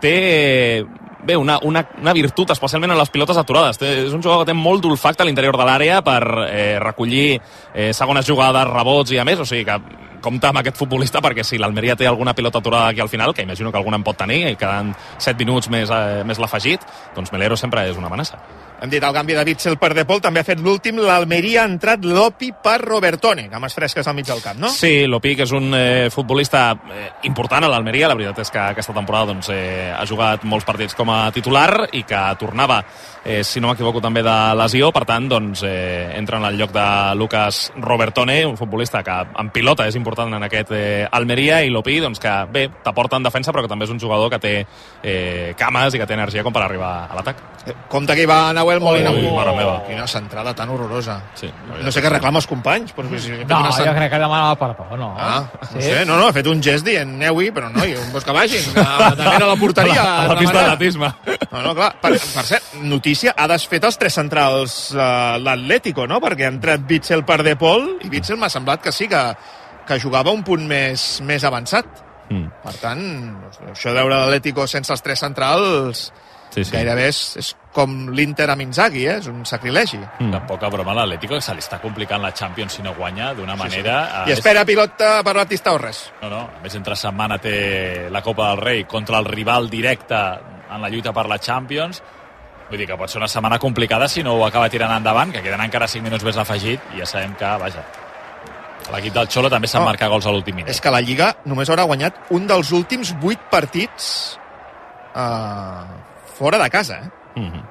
té 0.00 0.84
bé, 1.26 1.36
una, 1.36 1.58
una, 1.62 1.84
una 2.00 2.14
virtut, 2.16 2.52
especialment 2.54 2.94
en 2.94 3.00
les 3.00 3.12
pilotes 3.12 3.38
aturades. 3.40 3.80
Té, 3.80 3.90
és 4.06 4.14
un 4.14 4.22
jugador 4.22 4.44
que 4.44 4.52
té 4.52 4.56
molt 4.58 4.84
d'olfacte 4.84 5.24
a 5.24 5.28
l'interior 5.28 5.58
de 5.58 5.66
l'àrea 5.68 6.00
per 6.04 6.22
eh, 6.46 6.78
recollir 6.82 7.28
eh, 7.36 7.92
segones 7.96 8.26
jugades, 8.28 8.68
rebots 8.70 9.14
i 9.14 9.20
a 9.20 9.26
més, 9.28 9.40
o 9.40 9.48
sigui 9.48 9.64
que 9.68 9.78
compta 10.24 10.50
amb 10.50 10.62
aquest 10.62 10.80
futbolista 10.80 11.20
perquè 11.24 11.44
si 11.44 11.60
l'Almeria 11.60 11.96
té 12.00 12.08
alguna 12.08 12.34
pilota 12.34 12.62
aturada 12.64 12.88
aquí 12.88 13.04
al 13.04 13.12
final, 13.12 13.34
que 13.34 13.44
imagino 13.44 13.70
que 13.70 13.78
alguna 13.78 14.00
en 14.00 14.06
pot 14.06 14.16
tenir, 14.16 14.42
i 14.48 14.56
quedant 14.56 14.94
7 15.18 15.36
minuts 15.44 15.68
més, 15.70 15.90
eh, 15.90 16.22
més 16.24 16.40
l'afegit, 16.40 16.84
doncs 17.14 17.32
Melero 17.34 17.56
sempre 17.60 17.88
és 17.90 18.00
una 18.00 18.08
amenaça. 18.08 18.40
Hem 18.84 18.90
dit 18.90 19.04
el 19.06 19.14
canvi 19.14 19.32
de 19.32 19.44
Witzel 19.46 19.78
per 19.80 19.94
De 19.96 20.02
Paul, 20.04 20.20
també 20.20 20.42
ha 20.42 20.44
fet 20.44 20.60
l'últim. 20.60 20.98
L'Almeria 21.00 21.62
ha 21.62 21.68
entrat 21.70 22.02
Lopi 22.04 22.50
per 22.64 22.76
Robertone, 22.82 23.46
cames 23.48 23.72
fresques 23.72 24.06
al 24.10 24.16
mig 24.18 24.26
del 24.28 24.42
camp, 24.44 24.58
no? 24.60 24.68
Sí, 24.68 25.06
Lopi, 25.08 25.32
que 25.38 25.46
és 25.46 25.54
un 25.56 25.72
eh, 25.72 26.10
futbolista 26.12 26.66
eh, 26.92 27.06
important 27.30 27.64
a 27.64 27.70
l'Almeria, 27.72 28.10
la 28.10 28.18
veritat 28.18 28.42
és 28.44 28.52
que 28.52 28.60
aquesta 28.60 28.92
temporada 28.92 29.32
doncs, 29.32 29.48
eh, 29.54 29.88
ha 29.94 30.04
jugat 30.04 30.44
molts 30.44 30.68
partits 30.68 30.98
com 30.98 31.08
a 31.14 31.30
titular 31.32 31.88
i 31.96 32.02
que 32.04 32.20
tornava, 32.36 32.82
eh, 33.24 33.40
si 33.40 33.62
no 33.62 33.70
m'equivoco, 33.70 34.02
també 34.04 34.20
de 34.26 34.36
lesió, 34.60 34.92
per 34.92 35.06
tant, 35.08 35.30
doncs, 35.32 35.64
eh, 35.64 36.12
entra 36.18 36.42
en 36.42 36.44
el 36.50 36.60
lloc 36.60 36.76
de 36.76 36.86
Lucas 37.16 37.70
Robertone, 37.80 38.44
un 38.44 38.60
futbolista 38.60 39.02
que 39.02 39.16
en 39.40 39.48
pilota 39.48 39.88
és 39.88 39.96
important 39.96 40.13
en 40.22 40.42
aquest 40.46 40.70
eh, 40.72 41.08
Almeria, 41.10 41.62
i 41.64 41.70
Lopi, 41.70 41.98
doncs, 42.00 42.20
que 42.20 42.32
bé, 42.52 42.68
t'aporta 42.84 43.16
en 43.16 43.22
defensa, 43.26 43.52
però 43.52 43.62
que 43.64 43.68
també 43.68 43.84
és 43.88 43.90
un 43.90 43.98
jugador 44.00 44.30
que 44.30 44.38
té 44.38 44.52
eh, 45.02 45.54
cames 45.58 45.94
i 45.94 45.98
que 45.98 46.06
té 46.06 46.14
energia 46.14 46.42
com 46.44 46.52
per 46.54 46.62
arribar 46.62 47.08
a 47.10 47.14
l'atac. 47.18 47.36
Eh, 47.66 47.74
Compte 47.88 48.14
que 48.14 48.22
hi 48.22 48.28
va 48.28 48.52
Nahuel 48.52 48.80
Molina. 48.80 49.10
Ui, 49.10 49.26
Oh, 49.26 49.36
mare 49.36 49.54
meva. 49.56 49.78
Quina 49.86 50.06
centrada 50.06 50.52
tan 50.54 50.68
horrorosa. 50.70 51.20
Sí, 51.34 51.48
No 51.82 51.90
sé 51.92 52.02
què 52.04 52.10
reclama 52.12 52.38
els 52.38 52.46
companys, 52.46 52.92
però 52.94 53.08
si 53.18 53.30
No, 53.32 53.58
una 53.60 53.70
jo 53.70 53.76
cent- 53.78 53.96
crec 53.96 54.10
que 54.12 54.18
demanava 54.18 54.54
perdó, 54.60 54.96
no? 54.96 55.14
Ah, 55.18 55.42
no 55.72 55.80
sé, 55.80 56.04
no, 56.04 56.16
no, 56.18 56.26
ha 56.28 56.32
fet 56.32 56.46
un 56.46 56.60
gest 56.62 56.84
dient 56.84 57.14
aneu-hi, 57.16 57.50
però 57.56 57.70
no, 57.72 57.84
i 57.84 57.94
vols 58.12 58.24
que 58.24 58.32
vagin, 58.36 58.66
davant 58.74 59.42
a 59.42 59.46
la 59.48 59.56
porteria. 59.56 60.02
A 60.02 60.04
la, 60.04 60.24
a 60.24 60.28
la 60.34 60.38
pista 60.38 60.58
d'atletisme. 60.60 61.12
No, 61.50 61.62
no, 61.62 61.74
clar, 61.74 61.92
per, 62.02 62.12
per 62.18 62.44
cert, 62.44 62.74
notícia, 62.82 63.32
ha 63.36 63.46
desfet 63.48 63.84
els 63.84 63.96
tres 63.98 64.14
centrals 64.20 64.76
uh, 64.94 65.38
l'Atlético, 65.42 66.06
no? 66.10 66.20
Perquè 66.20 66.46
ha 66.48 66.52
entrat 66.52 66.84
Bitzel 66.86 67.24
per 67.24 67.40
De 67.46 67.56
Paul 67.56 67.94
i 68.04 68.10
Bitzel 68.12 68.36
m'ha 68.40 68.50
semblat 68.52 68.82
que 68.84 68.92
sí, 68.92 69.08
que, 69.08 69.22
que 69.86 70.00
jugava 70.00 70.32
un 70.32 70.44
punt 70.46 70.66
més, 70.68 71.20
més 71.26 71.44
avançat. 71.44 72.02
Mm. 72.30 72.46
Per 72.64 72.76
tant, 72.80 73.02
això 73.72 73.92
de 73.92 74.00
veure 74.00 74.16
l'Atlético 74.16 74.68
sense 74.70 74.92
els 74.94 75.04
tres 75.04 75.20
centrals 75.20 76.08
Sí, 76.54 76.62
sí. 76.62 76.70
gairebé 76.70 77.08
és, 77.10 77.20
és 77.40 77.48
com 77.74 77.94
l'Inter 78.14 78.46
amb 78.52 78.62
Inzaghi, 78.62 79.02
eh? 79.08 79.16
és 79.18 79.26
un 79.26 79.42
sacrilegi. 79.48 79.98
Mm. 79.98 80.30
De 80.30 80.40
poca 80.46 80.70
broma 80.70 80.92
a 80.92 81.00
l'Atlético, 81.00 81.34
que 81.34 81.42
se 81.42 81.54
li 81.56 81.64
està 81.64 81.80
complicant 81.82 82.22
la 82.22 82.30
Champions 82.36 82.78
si 82.78 82.84
no 82.84 82.94
guanya 82.94 83.32
d'una 83.34 83.56
manera... 83.58 83.96
I 84.28 84.30
eh, 84.30 84.36
espera 84.38 84.62
pilota 84.68 85.16
per 85.26 85.34
Baptista 85.40 85.74
o 85.74 85.80
res. 85.82 86.04
No, 86.22 86.30
no, 86.30 86.44
a 86.54 86.62
més 86.62 86.78
entre 86.78 86.94
setmana 86.98 87.40
té 87.42 87.56
la 88.14 88.22
Copa 88.22 88.52
del 88.52 88.62
Rei 88.62 88.84
contra 88.86 89.18
el 89.18 89.26
rival 89.26 89.66
directe 89.72 90.20
en 90.70 90.78
la 90.82 90.92
lluita 90.92 91.12
per 91.16 91.26
la 91.30 91.40
Champions. 91.42 92.02
Vull 92.70 92.80
dir 92.80 92.86
que 92.88 92.98
pot 93.02 93.10
ser 93.10 93.18
una 93.18 93.28
setmana 93.28 93.58
complicada 93.58 94.06
si 94.08 94.22
no 94.22 94.38
ho 94.38 94.46
acaba 94.46 94.70
tirant 94.70 94.94
endavant, 94.94 95.34
que 95.34 95.42
queden 95.42 95.66
encara 95.66 95.90
5 95.90 96.06
minuts 96.06 96.24
més 96.24 96.38
afegit 96.38 96.94
i 96.94 97.02
ja 97.02 97.10
sabem 97.10 97.34
que, 97.38 97.50
vaja, 97.60 97.82
l'equip 98.92 99.14
del 99.14 99.28
Xolo 99.28 99.50
també 99.50 99.68
se'n 99.68 99.80
No. 99.80 99.86
marca 99.86 100.08
gols 100.08 100.26
a 100.26 100.30
l'últim 100.30 100.54
minut. 100.56 100.70
És 100.70 100.80
que 100.80 100.90
la 100.90 101.00
Lliga 101.00 101.36
només 101.44 101.68
haurà 101.70 101.84
guanyat 101.84 102.14
un 102.30 102.46
dels 102.46 102.72
últims 102.72 103.14
8 103.22 103.50
partits 103.50 104.38
uh, 105.14 105.84
fora 106.36 106.58
de 106.58 106.70
casa, 106.70 106.98
eh? 106.98 107.40
Mm 107.40 107.50
-hmm. 107.52 107.64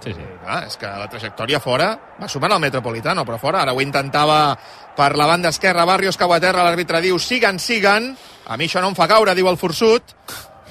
Sí, 0.00 0.14
sí. 0.14 0.24
Ah, 0.46 0.64
és 0.66 0.76
que 0.80 0.86
la 0.86 1.08
trajectòria 1.08 1.60
fora 1.60 1.90
va 2.20 2.28
sumant 2.28 2.52
al 2.52 2.60
Metropolitano, 2.60 3.24
però 3.24 3.38
fora. 3.38 3.60
Ara 3.60 3.74
ho 3.74 3.80
intentava 3.80 4.56
per 4.96 5.14
la 5.16 5.26
banda 5.26 5.50
esquerra, 5.50 5.84
Barrios 5.84 6.16
cau 6.16 6.32
a 6.32 6.40
terra, 6.40 6.64
l'àrbitre 6.64 7.02
diu 7.02 7.18
siguen, 7.18 7.58
siguen. 7.58 8.16
A 8.46 8.56
mi 8.56 8.64
això 8.64 8.80
no 8.80 8.88
em 8.88 8.94
fa 8.94 9.06
caure, 9.06 9.34
diu 9.34 9.48
el 9.48 9.58
forçut. 9.58 10.02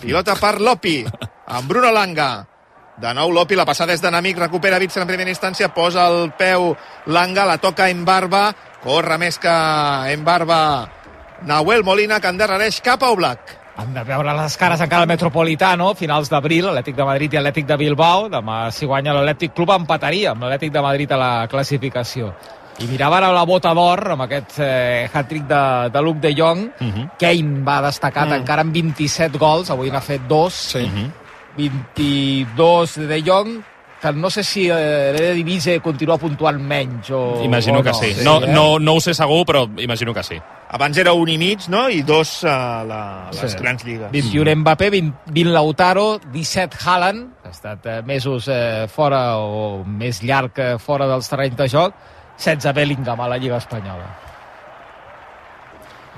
Pilota 0.01 0.36
per 0.36 0.59
Lopi, 0.59 1.05
amb 1.45 1.69
Bruno 1.69 1.91
Langa. 1.91 2.45
De 2.98 3.13
nou 3.13 3.31
Lopi, 3.31 3.55
la 3.55 3.65
passada 3.65 3.93
és 3.93 4.01
d'enemic, 4.01 4.38
recupera 4.38 4.79
Bitzel 4.79 5.03
en 5.03 5.07
primera 5.07 5.29
instància, 5.29 5.69
posa 5.74 6.07
el 6.07 6.31
peu 6.36 6.75
Langa, 7.05 7.45
la 7.45 7.57
toca 7.57 7.88
en 7.89 8.03
barba, 8.03 8.53
corre 8.83 9.17
més 9.21 9.38
que 9.41 9.55
en 10.13 10.24
barba 10.25 10.59
Nahuel 11.48 11.83
Molina, 11.83 12.19
que 12.19 12.31
endarrereix 12.31 12.81
cap 12.83 13.03
a 13.03 13.12
Oblak. 13.13 13.55
Han 13.79 13.93
de 13.95 14.03
veure 14.03 14.33
les 14.36 14.55
cares 14.59 14.81
encara 14.83 15.05
al 15.05 15.12
Metropolitano, 15.12 15.93
finals 15.95 16.27
d'abril, 16.31 16.67
Atlètic 16.67 16.98
de 16.98 17.05
Madrid 17.07 17.33
i 17.33 17.39
Atlètic 17.39 17.67
de 17.67 17.77
Bilbao. 17.79 18.27
Demà, 18.31 18.65
si 18.75 18.89
guanya 18.89 19.13
l'Atlètic 19.15 19.53
Club, 19.55 19.71
empataria 19.71 20.33
amb 20.33 20.43
l'Atlètic 20.43 20.74
de 20.74 20.83
Madrid 20.83 21.13
a 21.15 21.19
la 21.21 21.31
classificació. 21.48 22.33
I 22.79 22.88
mirava 22.88 23.17
ara 23.19 23.31
la 23.36 23.45
bota 23.48 23.71
d'or 23.75 24.13
amb 24.15 24.24
aquest 24.24 24.59
eh, 24.63 25.07
hat-trick 25.12 25.48
de, 25.48 25.63
de 25.91 26.03
Luke 26.03 26.19
de 26.24 26.33
Jong. 26.36 26.59
Mm 26.79 26.91
-hmm. 26.91 27.09
Kane 27.19 27.63
va 27.63 27.81
destacat 27.88 28.27
mm. 28.27 28.39
encara 28.41 28.62
amb 28.62 28.74
27 28.74 29.38
gols, 29.38 29.69
avui 29.69 29.91
n'ha 29.91 30.01
fet 30.01 30.27
dos. 30.27 30.53
Sí. 30.53 30.79
Mm 30.79 30.95
-hmm. 30.95 31.12
22 31.57 32.95
de 32.95 33.07
De 33.07 33.21
Jong, 33.21 33.63
que 34.00 34.13
no 34.13 34.29
sé 34.29 34.44
si 34.48 34.70
eh, 34.70 35.12
l'Eredivisie 35.12 35.82
continua 35.84 36.15
puntuant 36.18 36.59
menys 36.64 37.09
o... 37.12 37.42
Imagino 37.44 37.79
o 37.79 37.83
que 37.83 37.92
no. 37.92 38.00
sí. 38.00 38.14
No, 38.24 38.38
eh? 38.44 38.48
no, 38.53 38.79
no 38.79 38.94
ho 38.96 39.01
sé 39.03 39.14
segur, 39.14 39.42
però 39.46 39.66
imagino 39.83 40.14
que 40.14 40.24
sí. 40.24 40.38
Abans 40.72 40.98
era 41.01 41.12
un 41.18 41.27
i 41.27 41.38
mig, 41.42 41.66
no?, 41.68 41.88
i 41.90 42.03
dos 42.05 42.44
a 42.46 42.83
la, 42.88 43.01
les 43.33 43.51
Sí. 43.51 43.57
grans 43.59 43.83
lligues. 43.83 44.12
21 44.14 44.55
Mbappé, 44.62 44.90
20, 44.94 45.18
20 45.33 45.51
Lautaro, 45.51 46.20
17 46.31 46.77
Haaland, 46.85 47.27
ha 47.44 47.50
estat 47.51 47.85
eh, 47.85 48.00
mesos 48.05 48.48
eh, 48.48 48.88
fora 48.88 49.38
o 49.42 49.83
més 49.83 50.22
llarg 50.24 50.57
eh, 50.62 50.72
fora 50.79 51.07
dels 51.09 51.27
terrenys 51.27 51.57
de 51.57 51.68
joc, 51.68 51.94
16 52.38 52.72
Bellingham 52.77 53.20
a 53.20 53.27
la 53.27 53.38
Lliga 53.42 53.57
Espanyola. 53.57 54.07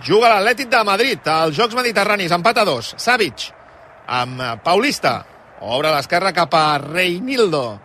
Juga 0.03 0.29
l'Atlètic 0.33 0.69
de 0.69 0.83
Madrid 0.83 1.27
als 1.29 1.55
Jocs 1.57 1.75
Mediterranis, 1.77 2.31
empat 2.33 2.57
a 2.61 2.65
dos. 2.65 2.93
Savic, 2.97 3.49
amb 4.07 4.41
eh, 4.41 4.53
Paulista, 4.65 5.21
obre 5.61 5.91
l'esquerra 5.93 6.33
cap 6.33 6.53
a 6.57 6.77
Reinildo. 6.81 7.79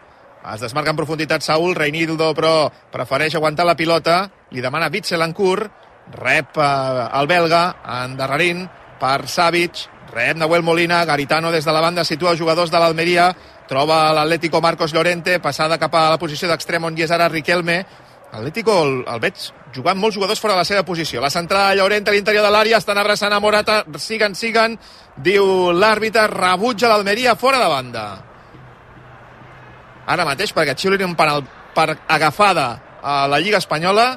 Es 0.54 0.62
desmarca 0.62 0.92
en 0.94 0.96
profunditat 0.96 1.42
Saúl, 1.42 1.74
Reinildo, 1.74 2.30
però 2.34 2.70
prefereix 2.92 3.34
aguantar 3.34 3.66
la 3.66 3.76
pilota. 3.76 4.30
Li 4.54 4.62
demana 4.62 4.90
curt, 5.34 5.70
rep 6.14 6.56
eh, 6.56 7.08
el 7.18 7.26
belga, 7.26 7.76
endarrerint 8.04 8.66
per 9.00 9.26
Savic, 9.28 9.88
rep 10.12 10.36
Nahuel 10.36 10.62
Molina, 10.62 11.04
Garitano 11.04 11.50
des 11.50 11.64
de 11.64 11.72
la 11.72 11.80
banda 11.80 12.04
situa 12.04 12.30
els 12.30 12.38
jugadors 12.38 12.70
de 12.70 12.78
l'Almeria, 12.78 13.34
troba 13.68 14.12
l'Atlético 14.14 14.60
Marcos 14.60 14.94
Llorente, 14.94 15.40
passada 15.40 15.78
cap 15.78 15.94
a 15.94 16.10
la 16.10 16.18
posició 16.18 16.48
d'extrem 16.48 16.84
on 16.84 16.96
hi 16.96 17.02
és 17.02 17.10
ara 17.10 17.28
Riquelme, 17.28 17.84
Atlético 18.36 18.74
el, 18.84 18.92
el 19.08 19.20
veig 19.22 19.48
jugant 19.74 19.98
molts 19.98 20.16
jugadors 20.16 20.40
fora 20.40 20.54
de 20.54 20.60
la 20.60 20.68
seva 20.68 20.84
posició. 20.84 21.20
La 21.24 21.32
centrada 21.32 21.70
de 21.70 21.80
Llorente 21.80 22.12
a 22.12 22.14
l'interior 22.14 22.44
de 22.44 22.52
l'àrea, 22.52 22.80
estan 22.80 22.98
abraçant 23.00 23.32
a 23.32 23.40
Morata, 23.40 23.82
siguen, 24.02 24.36
siguen, 24.36 24.76
diu 25.16 25.72
l'àrbitre, 25.72 26.26
rebutja 26.32 26.90
l'Almeria 26.92 27.36
fora 27.40 27.60
de 27.62 27.70
banda. 27.72 28.04
Ara 30.06 30.26
mateix, 30.28 30.52
perquè 30.54 30.76
xiulin 30.78 31.08
un 31.08 31.16
penal 31.18 31.42
per 31.76 31.96
agafada 32.06 32.68
a 33.02 33.24
la 33.30 33.40
Lliga 33.42 33.58
Espanyola, 33.62 34.12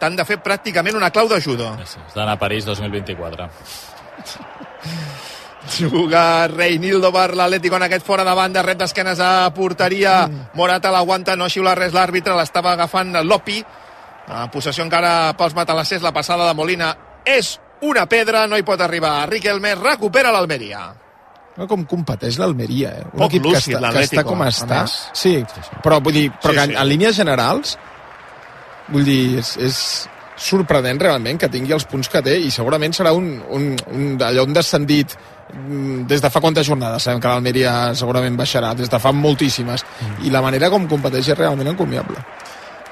t'han 0.00 0.16
de 0.18 0.26
fer 0.28 0.40
pràcticament 0.44 0.96
una 0.98 1.10
clau 1.14 1.28
de 1.30 1.40
judo. 1.40 1.74
Has 1.80 1.98
d'anar 2.14 2.38
a 2.38 2.40
París 2.40 2.66
2024. 2.70 3.50
Juga 5.78 6.46
Reinildo 6.48 7.10
per 7.12 7.34
l'Atlético 7.34 7.78
en 7.78 7.86
aquest 7.86 8.04
fora 8.06 8.24
de 8.26 8.34
banda, 8.36 8.62
rep 8.62 8.78
d'esquenes 8.82 9.20
a 9.20 9.48
porteria. 9.56 10.24
Morata 10.54 10.92
l'aguanta, 10.92 11.36
no 11.36 11.48
xiula 11.48 11.74
res 11.78 11.94
l'àrbitre, 11.96 12.36
l'estava 12.36 12.74
agafant 12.74 13.16
Lopi. 13.24 13.62
En 14.28 14.50
possessió 14.52 14.84
encara 14.84 15.34
pels 15.36 15.56
matalassers, 15.56 16.02
la 16.04 16.12
passada 16.12 16.46
de 16.48 16.54
Molina 16.56 16.94
és 17.24 17.58
una 17.84 18.06
pedra, 18.06 18.46
no 18.46 18.56
hi 18.56 18.64
pot 18.64 18.80
arribar. 18.80 19.22
Riquelme 19.28 19.74
recupera 19.80 20.32
l'Almeria. 20.32 20.84
No, 21.54 21.68
com 21.70 21.84
competeix 21.86 22.38
l'Almeria, 22.40 22.96
eh? 22.98 23.04
Un 23.12 23.20
Poc 23.20 23.30
equip 23.30 23.44
que 23.44 23.50
lúcid, 23.52 23.74
està, 23.74 23.76
que 23.76 23.82
l'Atlético, 23.84 24.20
està 24.20 24.24
com 24.26 24.42
a 24.42 24.48
està. 24.50 24.80
Sí, 25.14 25.34
però 25.84 26.00
vull 26.02 26.16
dir, 26.16 26.24
però 26.42 26.50
Sí, 26.50 26.58
que 26.58 26.64
sí. 26.64 26.72
en, 26.72 26.80
en 26.80 26.88
línies 26.90 27.16
generals, 27.20 27.76
vull 28.88 29.06
dir, 29.06 29.38
és, 29.38 29.52
és 29.62 29.78
sorprenent 30.36 30.98
realment 30.98 31.38
que 31.38 31.48
tingui 31.48 31.76
els 31.76 31.86
punts 31.86 32.10
que 32.10 32.22
té 32.26 32.34
i 32.42 32.50
segurament 32.50 32.94
serà 32.96 33.12
un, 33.14 33.36
un, 33.54 33.68
un 33.94 34.16
allò 34.22 34.42
un 34.48 34.56
descendit 34.56 35.14
mm, 35.14 35.33
des 36.08 36.22
de 36.22 36.30
fa 36.30 36.40
quantes 36.40 36.66
jornades 36.66 37.02
sabem 37.02 37.20
que 37.22 37.30
l'Almeria 37.30 37.94
segurament 37.94 38.36
baixarà 38.36 38.74
des 38.74 38.90
de 38.90 39.00
fa 39.00 39.12
moltíssimes 39.12 39.84
i 40.24 40.32
la 40.34 40.42
manera 40.42 40.70
com 40.70 40.88
competeix 40.90 41.30
és 41.32 41.38
realment 41.38 41.72
encomiable 41.74 42.22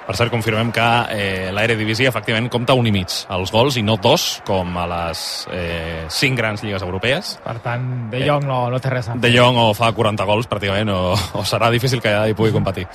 Per 0.02 0.16
cert, 0.18 0.32
confirmem 0.32 0.72
que 0.74 0.86
eh, 1.14 1.50
l'Eredivisie 1.54 2.08
efectivament 2.10 2.48
compta 2.50 2.74
un 2.74 2.88
i 2.90 2.92
mig 2.94 3.12
als 3.30 3.52
gols 3.54 3.76
i 3.78 3.84
no 3.86 3.94
dos, 4.02 4.40
com 4.46 4.74
a 4.78 4.86
les 4.90 5.20
eh, 5.54 6.02
cinc 6.10 6.40
grans 6.40 6.64
lligues 6.64 6.82
europees. 6.82 7.36
Per 7.44 7.54
tant, 7.62 7.84
De 8.10 8.24
Jong 8.26 8.48
no, 8.48 8.64
no 8.72 8.80
té 8.82 8.90
res 8.90 9.12
a 9.12 9.14
De 9.22 9.30
Jong 9.30 9.60
o 9.62 9.68
fa 9.78 9.92
40 9.94 10.26
gols 10.26 10.50
pràcticament 10.50 10.90
o, 10.90 10.98
o 11.38 11.44
serà 11.46 11.70
difícil 11.70 12.02
que 12.02 12.10
hi 12.10 12.34
pugui 12.34 12.50
competir. 12.50 12.88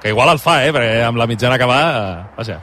Que 0.00 0.14
igual 0.14 0.30
el 0.30 0.38
fa, 0.38 0.60
eh? 0.62 0.70
Perquè 0.76 1.02
amb 1.08 1.18
la 1.18 1.26
mitjana 1.26 1.58
que 1.58 1.66
va... 1.66 1.82
Eh, 1.98 2.24
vaja. 2.38 2.60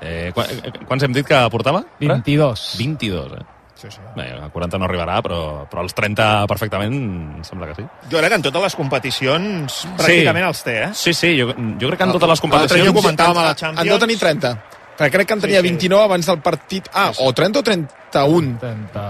Eh, 0.00 0.28
quan, 0.34 0.50
eh, 0.50 0.74
quants 0.82 1.06
hem 1.06 1.14
dit 1.14 1.28
que 1.28 1.40
portava? 1.54 1.84
22. 2.02 2.66
22, 2.82 3.38
eh? 3.38 3.59
Sí, 3.80 3.88
sí. 3.88 4.00
Bé, 4.16 4.26
a 4.36 4.50
40 4.52 4.78
no 4.78 4.84
arribarà, 4.84 5.20
però, 5.24 5.38
però 5.70 5.80
als 5.86 5.94
30 5.96 6.26
perfectament 6.50 6.92
em 6.92 7.44
sembla 7.46 7.70
que 7.70 7.78
sí. 7.78 7.86
Jo 8.12 8.20
crec 8.20 8.34
que 8.34 8.38
en 8.42 8.44
totes 8.44 8.66
les 8.66 8.76
competicions 8.76 9.78
pràcticament 9.96 10.48
els 10.50 10.60
té, 10.66 10.76
eh? 10.82 10.90
Sí, 10.92 11.14
sí, 11.16 11.32
jo, 11.38 11.48
jo 11.54 11.88
crec 11.88 12.02
que 12.02 12.08
en 12.10 12.12
totes 12.18 12.34
les 12.34 12.42
dia 12.42 12.48
competicions... 12.48 12.92
ho 12.92 12.98
comentàvem 13.00 13.40
a 13.40 13.46
la 13.48 13.54
en 13.54 13.62
Champions. 13.62 13.88
deu 13.88 14.02
tenir 14.04 14.18
30 14.20 14.52
perquè 15.00 15.10
crec 15.16 15.30
que 15.30 15.38
en 15.38 15.44
tenia 15.46 15.62
Sí, 15.62 15.66
sí. 15.66 15.72
29 15.72 16.04
abans 16.10 16.28
del 16.28 16.40
partit 16.44 16.92
ah, 16.92 17.08
o 17.24 17.32
30 17.32 17.62
o 17.62 17.66
31 17.70 18.54
30... 18.60 19.08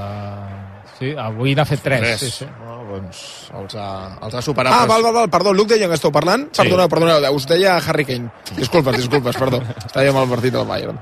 Sí, 1.00 1.14
avui 1.16 1.54
n'ha 1.56 1.64
fet 1.64 1.80
3. 1.80 2.02
Tres. 2.04 2.20
Sí, 2.20 2.30
sí. 2.30 2.46
No, 2.60 2.74
doncs 2.90 3.20
els 3.56 3.76
ha, 3.80 3.86
els 4.20 4.34
ha 4.36 4.42
superat. 4.44 4.74
Ah, 4.76 4.84
val, 4.84 5.00
val, 5.02 5.14
val, 5.16 5.30
perdó, 5.32 5.54
Luke 5.56 5.72
de 5.72 5.80
Jong 5.80 5.94
esteu 5.96 6.12
parlant? 6.12 6.44
Sí. 6.52 6.60
Perdona, 6.60 6.90
perdona, 6.92 7.30
us 7.32 7.46
deia 7.48 7.78
Harry 7.80 8.04
Kane. 8.04 8.28
Disculpes, 8.58 8.98
disculpes, 9.00 9.38
perdó. 9.40 9.62
Estàvem 9.88 10.20
al 10.20 10.28
partit 10.28 10.52
del 10.52 10.68
Bayern. 10.68 11.00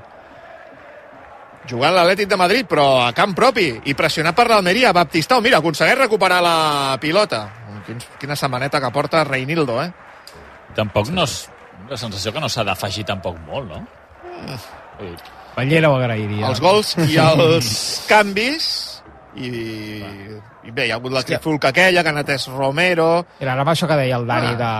Jugant 1.69 1.93
l'Atlètic 1.95 2.29
de 2.31 2.39
Madrid, 2.39 2.67
però 2.69 2.87
a 3.05 3.13
camp 3.15 3.35
propi, 3.37 3.69
i 3.85 3.95
pressionat 3.97 4.35
per 4.37 4.47
l'Almeria. 4.49 4.93
Baptistao, 4.95 5.43
mira, 5.45 5.61
aconsegueix 5.61 5.97
recuperar 6.01 6.41
la 6.43 6.97
pilota. 7.01 7.45
Quin, 7.85 8.01
quina 8.21 8.37
setmaneta 8.37 8.81
que 8.81 8.91
porta 8.93 9.23
Reinildo, 9.27 9.79
eh? 9.83 9.89
Tampoc 10.77 11.13
no... 11.13 11.25
És, 11.29 11.47
la 11.89 11.97
sensació 11.97 12.33
que 12.35 12.41
no 12.43 12.49
s'ha 12.51 12.65
d'afegir 12.67 13.05
tampoc 13.07 13.39
molt, 13.47 13.69
no? 13.71 13.79
Mm. 14.29 15.15
Ballera 15.55 15.89
ho 15.89 15.97
agrairia. 15.97 16.47
Els 16.49 16.61
gols 16.61 16.93
i 17.07 17.17
els 17.23 17.71
canvis 18.09 18.69
i, 19.39 19.49
i 19.49 20.71
bé, 20.73 20.87
hi 20.87 20.91
ha 20.91 20.97
hagut 20.97 21.13
la 21.13 21.23
trifulca 21.25 21.69
aquella 21.69 22.03
que 22.03 22.11
ha 22.11 22.15
anat 22.15 22.31
és 22.33 22.47
Romero 22.49 23.09
Era 23.39 23.53
ara 23.53 23.61
amb 23.61 23.71
això 23.71 23.87
que 23.87 23.97
deia 23.99 24.17
el 24.17 24.25
Dani 24.27 24.55
de, 24.57 24.71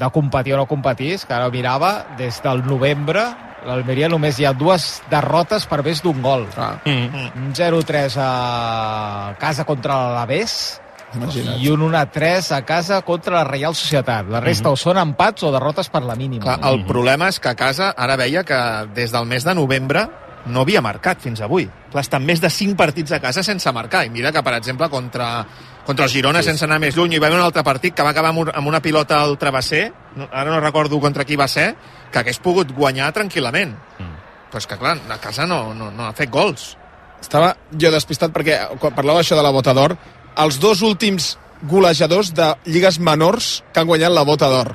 de 0.00 0.10
competir 0.12 0.54
o 0.54 0.60
no 0.60 0.66
competir, 0.70 1.16
que 1.24 1.34
ara 1.34 1.48
ho 1.48 1.54
mirava, 1.54 1.94
des 2.20 2.40
del 2.44 2.64
novembre 2.68 3.24
l'Almeria 3.66 4.08
només 4.08 4.38
hi 4.38 4.44
ha 4.46 4.52
dues 4.52 5.02
derrotes 5.10 5.66
per 5.66 5.82
més 5.84 6.02
d'un 6.02 6.20
gol. 6.22 6.46
Ah, 6.56 6.76
Mm. 6.84 7.30
Un 7.46 7.52
0-3 7.54 8.16
a 8.20 9.34
casa 9.38 9.64
contra 9.64 9.94
l'Alavés 9.94 10.80
imagina't. 11.14 11.60
i 11.62 11.68
un 11.70 11.80
1-3 11.90 12.50
a 12.56 12.62
casa 12.64 13.02
contra 13.02 13.36
la 13.36 13.44
Reial 13.44 13.74
Societat. 13.74 14.26
La 14.28 14.40
resta 14.40 14.70
o 14.70 14.76
són 14.76 14.98
empats 14.98 15.42
o 15.44 15.52
derrotes 15.54 15.88
per 15.88 16.02
la 16.02 16.16
mínima. 16.16 16.44
Clar, 16.44 16.58
el 16.72 16.84
problema 16.86 17.28
és 17.28 17.38
que 17.40 17.48
a 17.48 17.54
casa 17.58 17.92
ara 17.96 18.16
veia 18.16 18.44
que 18.44 18.58
des 18.94 19.12
del 19.12 19.26
mes 19.26 19.44
de 19.44 19.54
novembre 19.54 20.08
no 20.46 20.60
havia 20.60 20.82
marcat 20.84 21.22
fins 21.24 21.40
avui. 21.40 21.64
Clar, 21.90 22.02
estan 22.02 22.24
més 22.26 22.40
de 22.40 22.50
5 22.50 22.76
partits 22.76 23.12
a 23.12 23.20
casa 23.20 23.42
sense 23.42 23.70
marcar. 23.72 24.04
I 24.04 24.10
mira 24.10 24.30
que, 24.32 24.42
per 24.42 24.52
exemple, 24.58 24.90
contra, 24.90 25.46
contra 25.86 26.04
el 26.04 26.10
Girona, 26.10 26.42
sí. 26.42 26.50
sense 26.50 26.66
anar 26.66 26.78
més 26.80 26.96
lluny, 26.96 27.14
hi 27.14 27.18
va 27.18 27.28
haver 27.30 27.38
un 27.38 27.44
altre 27.46 27.62
partit 27.64 27.94
que 27.94 28.02
va 28.02 28.10
acabar 28.10 28.28
amb, 28.34 28.40
un, 28.40 28.50
amb 28.52 28.68
una 28.68 28.80
pilota 28.82 29.22
al 29.22 29.38
travesser, 29.38 29.90
no, 30.16 30.28
ara 30.30 30.50
no 30.50 30.60
recordo 30.60 31.00
contra 31.00 31.24
qui 31.24 31.36
va 31.36 31.48
ser, 31.48 31.74
que 32.12 32.20
hagués 32.20 32.40
pogut 32.42 32.72
guanyar 32.76 33.12
tranquil·lament. 33.16 33.74
Mm. 33.98 34.16
Però 34.50 34.62
és 34.62 34.68
que, 34.70 34.78
clar, 34.78 34.96
a 35.10 35.18
casa 35.22 35.46
no, 35.50 35.74
no, 35.74 35.90
no 35.90 36.08
ha 36.08 36.14
fet 36.16 36.30
gols. 36.32 36.74
Estava 37.20 37.54
jo 37.70 37.90
despistat 37.94 38.34
perquè 38.34 38.58
quan 38.80 38.94
parlava 38.94 39.22
això 39.24 39.38
de 39.38 39.44
la 39.44 39.52
Bota 39.54 39.74
d'Or, 39.74 39.96
els 40.44 40.58
dos 40.62 40.82
últims 40.84 41.34
golejadors 41.64 42.32
de 42.36 42.50
lligues 42.66 42.98
menors 43.00 43.62
que 43.72 43.80
han 43.80 43.88
guanyat 43.88 44.12
la 44.12 44.26
Bota 44.28 44.50
d'Or, 44.52 44.74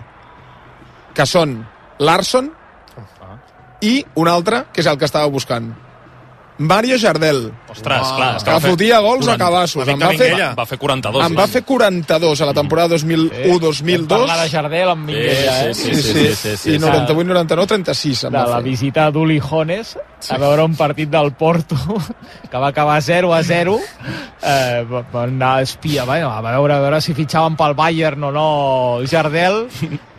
que 1.13 1.27
són 1.29 1.59
Larson 1.99 2.49
i 3.85 3.99
un 4.19 4.27
altre, 4.27 4.65
que 4.73 4.81
és 4.81 4.89
el 4.89 4.97
que 4.99 5.07
estava 5.07 5.29
buscant. 5.31 5.71
Mario 6.59 6.97
Jardel, 6.99 7.53
Ostres, 7.71 8.07
clar. 8.17 8.35
és 8.35 8.43
que 8.43 8.59
fotia 8.59 8.99
gols 8.99 9.27
a 9.27 9.37
40. 9.37 9.37
cabassos. 9.39 9.85
la 9.87 9.93
Em 9.93 9.99
va, 10.01 10.09
fer. 10.11 10.29
Va 10.57 10.65
fer 10.67 10.77
42. 10.77 11.25
em 11.25 11.35
va 11.37 11.45
fer 11.47 11.61
42 11.63 12.41
a 12.41 12.45
la 12.49 12.53
temporada 12.53 12.95
2001-2002. 12.97 14.07
Parlar 14.09 14.37
de 14.43 14.49
Jardel 14.49 14.89
amb 14.91 15.05
Minguella, 15.07 15.69
eh? 15.69 15.73
sí, 15.73 15.93
sí, 15.95 16.03
sí, 16.35 16.35
sí, 16.35 16.49
I 16.75 16.79
sí. 16.79 16.83
98-99, 16.83 17.65
36 17.67 18.23
em 18.25 18.31
de 18.33 18.37
va 18.37 18.45
la 18.49 18.55
fer. 18.59 18.63
visita 18.65 19.09
d'Uli 19.11 19.39
Jones 19.39 19.95
a 20.29 20.37
veure 20.37 20.65
un 20.67 20.75
partit 20.75 21.07
del 21.09 21.31
Porto 21.31 21.77
que 22.51 22.57
va 22.59 22.67
acabar 22.73 23.01
0 23.01 23.33
a 23.33 23.41
0 23.41 23.77
eh, 24.43 24.83
va- 24.91 25.05
van 25.13 25.29
anar 25.37 25.53
a 25.59 25.61
espiar 25.61 26.05
bueno, 26.05 26.29
a, 26.29 26.41
veure, 26.43 26.73
a 26.75 26.79
veure 26.83 26.99
si 26.99 27.13
fitxaven 27.15 27.55
pel 27.55 27.73
Bayern 27.73 28.25
o 28.27 28.31
no 28.35 28.99
Jardel 29.07 29.61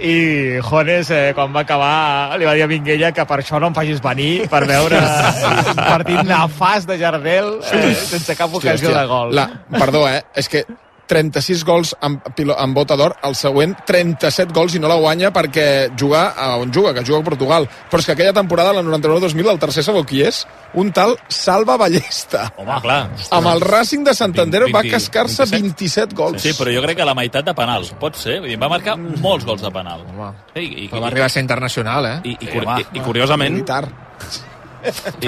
i 0.00 0.56
Jones 0.64 1.10
eh, 1.12 1.32
quan 1.36 1.52
va 1.52 1.60
acabar 1.66 2.38
li 2.40 2.48
va 2.48 2.54
dir 2.56 2.64
a 2.64 2.70
Minguella 2.70 3.12
que 3.12 3.26
per 3.28 3.42
això 3.42 3.60
no 3.60 3.68
em 3.68 3.76
facis 3.76 4.00
venir 4.00 4.48
per 4.48 4.64
veure 4.64 4.96
un 5.04 5.76
partit 5.76 6.22
nefast 6.30 6.88
de 6.90 6.98
Jardel 7.00 7.56
eh, 7.60 7.94
sense 7.94 8.36
cap 8.38 8.48
Hòstia, 8.52 8.76
ocasió 8.76 8.88
hòstia. 8.92 9.00
de 9.00 9.10
gol 9.10 9.34
La, 9.36 9.48
perdó, 9.74 10.06
eh? 10.08 10.22
És 10.38 10.48
que 10.48 10.64
36 11.10 11.64
gols 11.66 11.90
amb, 12.06 12.22
amb 12.54 12.76
bota 12.76 12.94
d'or, 12.94 13.16
el 13.26 13.34
següent 13.34 13.72
37 13.88 14.54
gols 14.54 14.76
i 14.78 14.80
no 14.82 14.86
la 14.86 14.98
guanya 15.00 15.32
perquè 15.34 15.64
juga 15.98 16.28
a 16.38 16.52
on 16.62 16.70
juga, 16.70 16.92
que 16.94 17.02
juga 17.02 17.18
a 17.18 17.26
Portugal. 17.26 17.66
Però 17.90 17.98
és 17.98 18.06
que 18.06 18.14
aquella 18.14 18.34
temporada, 18.36 18.72
la 18.76 18.84
99-2000, 18.86 19.50
el 19.50 19.58
tercer 19.58 19.82
sabeu 19.82 20.04
qui 20.06 20.22
és? 20.22 20.44
Un 20.78 20.92
tal 20.94 21.16
Salva 21.26 21.74
Ballesta. 21.80 22.44
Home, 22.56 22.76
clar. 22.84 23.00
Amb 23.34 23.50
el 23.50 23.64
Racing 23.64 24.06
de 24.06 24.14
Santander 24.14 24.62
20, 24.68 24.76
va 24.76 24.84
cascar-se 24.86 25.48
27. 25.50 26.14
27 26.14 26.14
gols. 26.20 26.44
Sí, 26.46 26.54
però 26.54 26.70
jo 26.76 26.84
crec 26.86 27.00
que 27.02 27.08
la 27.08 27.16
meitat 27.18 27.48
de 27.48 27.56
penals. 27.58 27.90
Pot 27.98 28.20
ser? 28.20 28.38
Vull 28.44 28.52
dir, 28.54 28.60
va 28.62 28.70
marcar 28.70 28.94
molts 29.00 29.48
gols 29.48 29.66
de 29.66 29.72
penal. 29.74 30.06
Home, 30.14 30.30
I, 30.54 30.62
i, 30.84 30.86
però 30.92 31.02
va 31.08 31.10
arribar 31.10 31.26
a 31.26 31.34
ser 31.34 31.42
internacional, 31.42 32.06
eh? 32.06 32.16
i, 32.22 32.36
I, 32.36 32.38
i, 32.38 32.52
Sí, 32.54 32.62
home. 32.62 32.78
i, 32.86 33.00
i 33.00 33.04
curiosament... 33.08 33.58
Militar. 33.58 33.82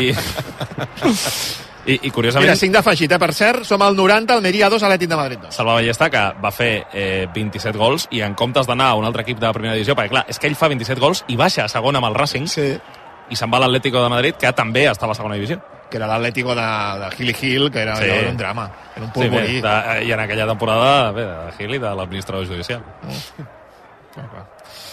I, 0.01 0.09
i, 1.87 1.99
i 2.07 2.11
curiosament... 2.11 2.47
Mira, 2.47 2.57
5 2.57 2.73
d'afegit, 2.77 3.13
eh? 3.13 3.19
Per 3.19 3.33
cert, 3.35 3.65
som 3.67 3.83
al 3.83 3.97
90, 3.99 4.35
Almeria 4.37 4.69
2, 4.71 4.83
Atlètic 4.87 5.11
de 5.11 5.17
Madrid 5.19 5.41
2. 5.49 5.55
Salva 5.55 5.75
Ballesta, 5.81 6.09
que 6.11 6.23
va 6.43 6.53
fer 6.55 6.73
eh, 6.93 7.27
27 7.35 7.77
gols 7.79 8.07
i 8.15 8.23
en 8.23 8.35
comptes 8.39 8.67
d'anar 8.71 8.93
a 8.93 8.99
un 9.01 9.05
altre 9.09 9.23
equip 9.27 9.41
de 9.43 9.51
primera 9.53 9.75
divisió, 9.75 9.97
perquè 9.99 10.13
clar, 10.15 10.25
és 10.31 10.39
que 10.39 10.47
ell 10.51 10.57
fa 10.59 10.69
27 10.73 11.01
gols 11.03 11.25
i 11.29 11.37
baixa 11.37 11.65
a 11.67 11.69
segona 11.73 11.99
amb 12.03 12.11
el 12.13 12.19
Racing 12.19 12.47
Sí. 12.53 12.69
i 13.33 13.37
se'n 13.39 13.51
va 13.53 13.59
a 13.59 13.65
l'Atlético 13.67 14.03
de 14.03 14.09
Madrid, 14.13 14.35
que 14.39 14.51
també 14.53 14.87
està 14.91 15.05
a 15.09 15.13
la 15.13 15.15
segona 15.19 15.35
divisió. 15.35 15.61
que 15.93 15.99
era 15.99 16.07
l'Atlético 16.09 16.55
de, 16.57 16.65
de 17.03 17.11
Gil 17.19 17.37
Hill, 17.39 17.71
que 17.71 17.83
era, 17.83 17.97
Sí. 17.97 18.05
era 18.09 18.31
un 18.31 18.37
drama, 18.37 18.71
era 18.97 19.05
un 19.05 19.13
Sí, 19.13 19.21
bé, 19.21 19.29
polvorí. 19.29 19.61
de, 19.61 20.05
I 20.07 20.13
en 20.13 20.21
aquella 20.21 20.47
temporada, 20.47 21.11
bé, 21.13 21.27
de 21.27 21.53
Gil 21.59 21.75
i 21.75 21.79
de 21.79 21.95
l'administrador 21.95 22.47
judicial. 22.47 22.81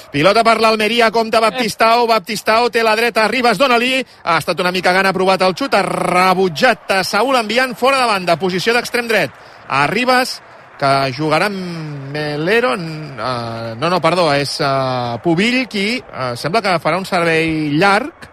Pilota 0.09 0.41
per 0.41 0.57
l'Almeria, 0.57 1.11
compta 1.13 1.37
Baptistao, 1.43 2.07
Baptistao 2.09 2.71
té 2.73 2.81
la 2.81 2.95
dreta, 2.97 3.27
Ribas, 3.29 3.59
dona-li, 3.61 3.99
ha 4.01 4.39
estat 4.41 4.57
una 4.59 4.71
mica 4.73 4.89
gana, 4.95 5.11
ha 5.11 5.13
provat 5.13 5.43
el 5.45 5.53
xut, 5.53 5.75
ha 5.77 5.83
rebutjat 5.85 6.95
a 6.95 7.03
Saúl 7.05 7.37
enviant 7.37 7.75
fora 7.77 7.99
de 8.01 8.07
banda, 8.09 8.39
posició 8.41 8.73
d'extrem 8.73 9.05
dret, 9.05 9.35
a 9.69 9.83
Ribas, 9.91 10.39
que 10.79 10.89
jugarà 11.13 11.51
amb 11.51 12.09
Melero, 12.15 12.71
uh, 12.73 13.75
no, 13.77 13.91
no, 13.91 13.99
perdó, 14.01 14.31
és 14.33 14.55
uh, 14.63 15.19
Pubill 15.21 15.67
qui 15.69 15.99
uh, 15.99 16.33
sembla 16.39 16.63
que 16.65 16.77
farà 16.81 16.97
un 16.97 17.05
servei 17.05 17.69
llarg, 17.77 18.25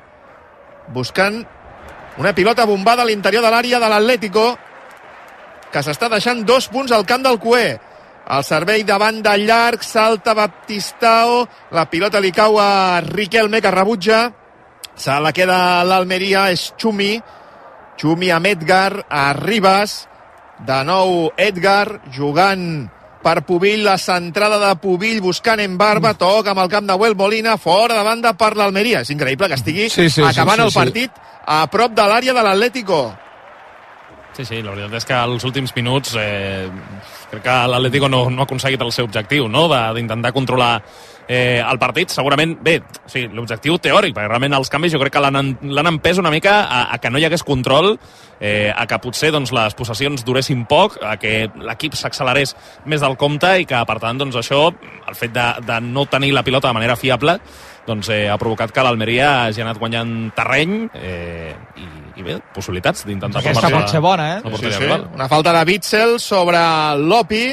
buscant 0.97 1.43
una 2.17 2.33
pilota 2.33 2.65
bombada 2.65 3.05
a 3.05 3.11
l'interior 3.11 3.45
de 3.45 3.51
l'àrea 3.53 3.83
de 3.83 3.91
l'Atlético, 3.93 4.47
que 5.75 5.85
s'està 5.85 6.09
deixant 6.09 6.41
dos 6.49 6.71
punts 6.73 6.95
al 6.97 7.05
camp 7.05 7.27
del 7.27 7.37
Cué. 7.43 7.77
El 8.27 8.43
servei 8.43 8.83
de 8.83 8.97
banda 8.99 9.37
llarg, 9.39 9.85
salta 9.87 10.35
Baptistao, 10.35 11.45
la 11.71 11.85
pilota 11.87 12.19
li 12.19 12.33
cau 12.35 12.59
a 12.59 12.99
Riquelme, 13.05 13.61
que 13.63 13.71
rebutja, 13.71 14.25
se 14.99 15.15
la 15.23 15.31
queda 15.33 15.85
l'Almeria, 15.87 16.49
és 16.51 16.73
Xumi, 16.75 17.13
Xumi 18.01 18.33
amb 18.35 18.51
Edgar, 18.51 19.05
a 19.07 19.31
Ribas, 19.37 20.09
de 20.67 20.79
nou 20.89 21.31
Edgar, 21.39 22.01
jugant 22.17 22.89
per 23.23 23.43
Pubill, 23.47 23.85
la 23.85 23.97
centrada 23.99 24.59
de 24.63 24.73
Pubill 24.83 25.21
buscant 25.23 25.63
en 25.63 25.77
barba, 25.79 26.15
toca 26.19 26.51
amb 26.51 26.65
el 26.65 26.73
camp 26.73 26.87
de 26.91 26.97
Huel 26.99 27.15
Molina, 27.19 27.57
fora 27.59 27.99
de 27.99 28.05
banda 28.07 28.35
per 28.39 28.53
l'Almeria. 28.57 29.05
És 29.07 29.11
increïble 29.15 29.49
que 29.51 29.59
estigui 29.59 29.89
Sí, 29.91 30.09
sí, 30.09 30.21
sí, 30.21 30.27
acabant 30.27 30.63
sí, 30.63 30.67
el 30.67 30.75
sí. 30.75 30.79
partit 30.79 31.23
a 31.47 31.63
prop 31.71 31.95
de 31.95 32.07
l'àrea 32.07 32.35
de 32.35 32.45
l'Atlético. 32.47 33.01
Sí, 34.37 34.45
sí, 34.45 34.59
la 34.61 34.75
veritat 34.75 34.99
és 34.99 35.07
que 35.09 35.15
als 35.17 35.45
últims 35.49 35.71
minuts 35.73 36.11
eh, 36.21 36.69
crec 37.31 37.41
que 37.41 37.53
l'Atlético 37.73 38.11
no, 38.13 38.27
no 38.29 38.43
ha 38.43 38.45
aconseguit 38.45 38.83
el 38.85 38.91
seu 38.93 39.07
objectiu, 39.09 39.47
no?, 39.49 39.63
d'intentar 39.97 40.35
controlar 40.37 40.75
eh, 41.25 41.63
el 41.63 41.79
partit. 41.81 42.13
Segurament, 42.13 42.53
bé, 42.61 42.75
sí, 43.09 43.23
l'objectiu 43.33 43.79
teòric, 43.81 44.13
perquè 44.13 44.29
realment 44.29 44.59
els 44.59 44.69
canvis 44.69 44.93
jo 44.93 45.01
crec 45.01 45.17
que 45.17 45.23
l'han 45.25 45.89
empès 45.89 46.21
una 46.21 46.35
mica 46.35 46.59
a, 46.67 46.83
a 46.93 47.01
que 47.01 47.09
no 47.09 47.17
hi 47.17 47.25
hagués 47.25 47.47
control, 47.49 47.95
eh, 48.37 48.69
a 48.69 48.85
que 48.85 49.01
potser 49.01 49.33
doncs, 49.33 49.55
les 49.57 49.79
possessions 49.79 50.27
duressin 50.29 50.67
poc, 50.69 50.99
a 51.01 51.17
que 51.17 51.47
l'equip 51.57 51.97
s'accelerés 51.97 52.53
més 52.85 53.01
del 53.01 53.17
compte 53.17 53.57
i 53.57 53.65
que, 53.65 53.81
per 53.89 53.97
tant, 54.05 54.21
doncs, 54.21 54.37
això, 54.37 54.67
el 54.69 55.17
fet 55.17 55.33
de, 55.33 55.47
de 55.65 55.81
no 55.81 56.05
tenir 56.13 56.35
la 56.37 56.45
pilota 56.45 56.69
de 56.69 56.77
manera 56.77 57.01
fiable, 57.01 57.39
doncs, 57.89 58.13
eh, 58.13 58.27
ha 58.29 58.37
provocat 58.37 58.69
que 58.69 58.85
l'Almeria 58.85 59.47
hagi 59.47 59.65
anat 59.65 59.81
guanyant 59.81 60.19
terreny 60.37 60.83
eh, 60.93 61.55
i, 61.81 61.89
i 62.17 62.25
bé, 62.25 62.39
possibilitats 62.55 63.05
d'intentar 63.07 63.43
Aquesta 63.43 63.71
pot 63.73 63.91
ser 63.93 64.01
bona, 64.01 64.29
eh? 64.37 64.39
la 64.45 64.53
porteria 64.53 64.79
rival. 64.81 65.09
Una 65.15 65.29
falta 65.29 65.53
de 65.53 65.65
Bitzel 65.69 66.17
sobre 66.23 66.61
Lopi 66.97 67.45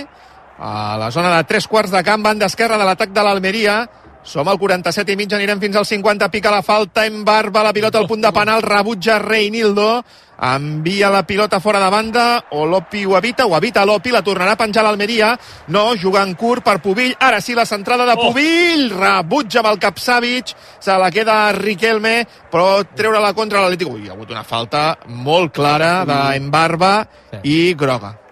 a 0.64 0.96
la 0.98 1.10
zona 1.12 1.36
de 1.36 1.44
tres 1.50 1.68
quarts 1.68 1.92
de 1.92 2.04
camp, 2.06 2.24
banda 2.24 2.48
esquerra 2.48 2.78
de 2.80 2.88
l'atac 2.88 3.12
de 3.12 3.26
l'Almeria. 3.26 3.82
Som 4.24 4.48
al 4.48 4.58
47 4.58 5.12
i 5.12 5.16
mig, 5.20 5.34
anirem 5.36 5.60
fins 5.60 5.76
al 5.76 5.86
50, 5.86 6.30
pica 6.32 6.52
la 6.52 6.62
falta, 6.64 7.06
en 7.06 7.26
barba 7.28 7.64
la 7.64 7.74
pilota 7.76 8.00
al 8.00 8.08
punt 8.08 8.22
de 8.24 8.32
penal, 8.32 8.62
rebutja 8.64 9.18
Reinildo, 9.20 10.04
envia 10.44 11.10
la 11.12 11.26
pilota 11.28 11.60
fora 11.60 11.80
de 11.84 11.90
banda, 11.92 12.46
o 12.52 12.66
Lopi 12.66 13.04
ho 13.06 13.18
evita, 13.18 13.46
ho 13.46 13.58
evita 13.58 13.84
Lopi, 13.86 14.12
la 14.16 14.24
tornarà 14.24 14.56
a 14.56 14.60
penjar 14.60 14.84
l'Almeria, 14.88 15.34
no, 15.76 15.84
jugant 16.00 16.34
curt 16.40 16.64
per 16.64 16.80
Pubill, 16.80 17.14
ara 17.20 17.42
sí 17.44 17.54
la 17.54 17.68
centrada 17.68 18.08
de 18.08 18.16
Pubill, 18.16 18.90
rebutja 18.96 19.60
amb 19.60 19.74
el 19.74 19.80
Capsavic, 19.84 20.56
se 20.80 20.98
la 20.98 21.12
queda 21.12 21.52
Riquelme, 21.60 22.24
però 22.50 22.82
treure-la 22.96 23.36
contra 23.36 23.60
l'Atlètic. 23.62 23.92
Ui, 23.92 24.06
hi 24.06 24.10
ha 24.10 24.16
hagut 24.16 24.32
una 24.32 24.48
falta 24.48 24.98
molt 25.08 25.52
clara 25.52 26.06
d'Embarba 26.08 26.96
Sí. 27.34 27.40
i 27.44 27.76
groga. 27.76 28.23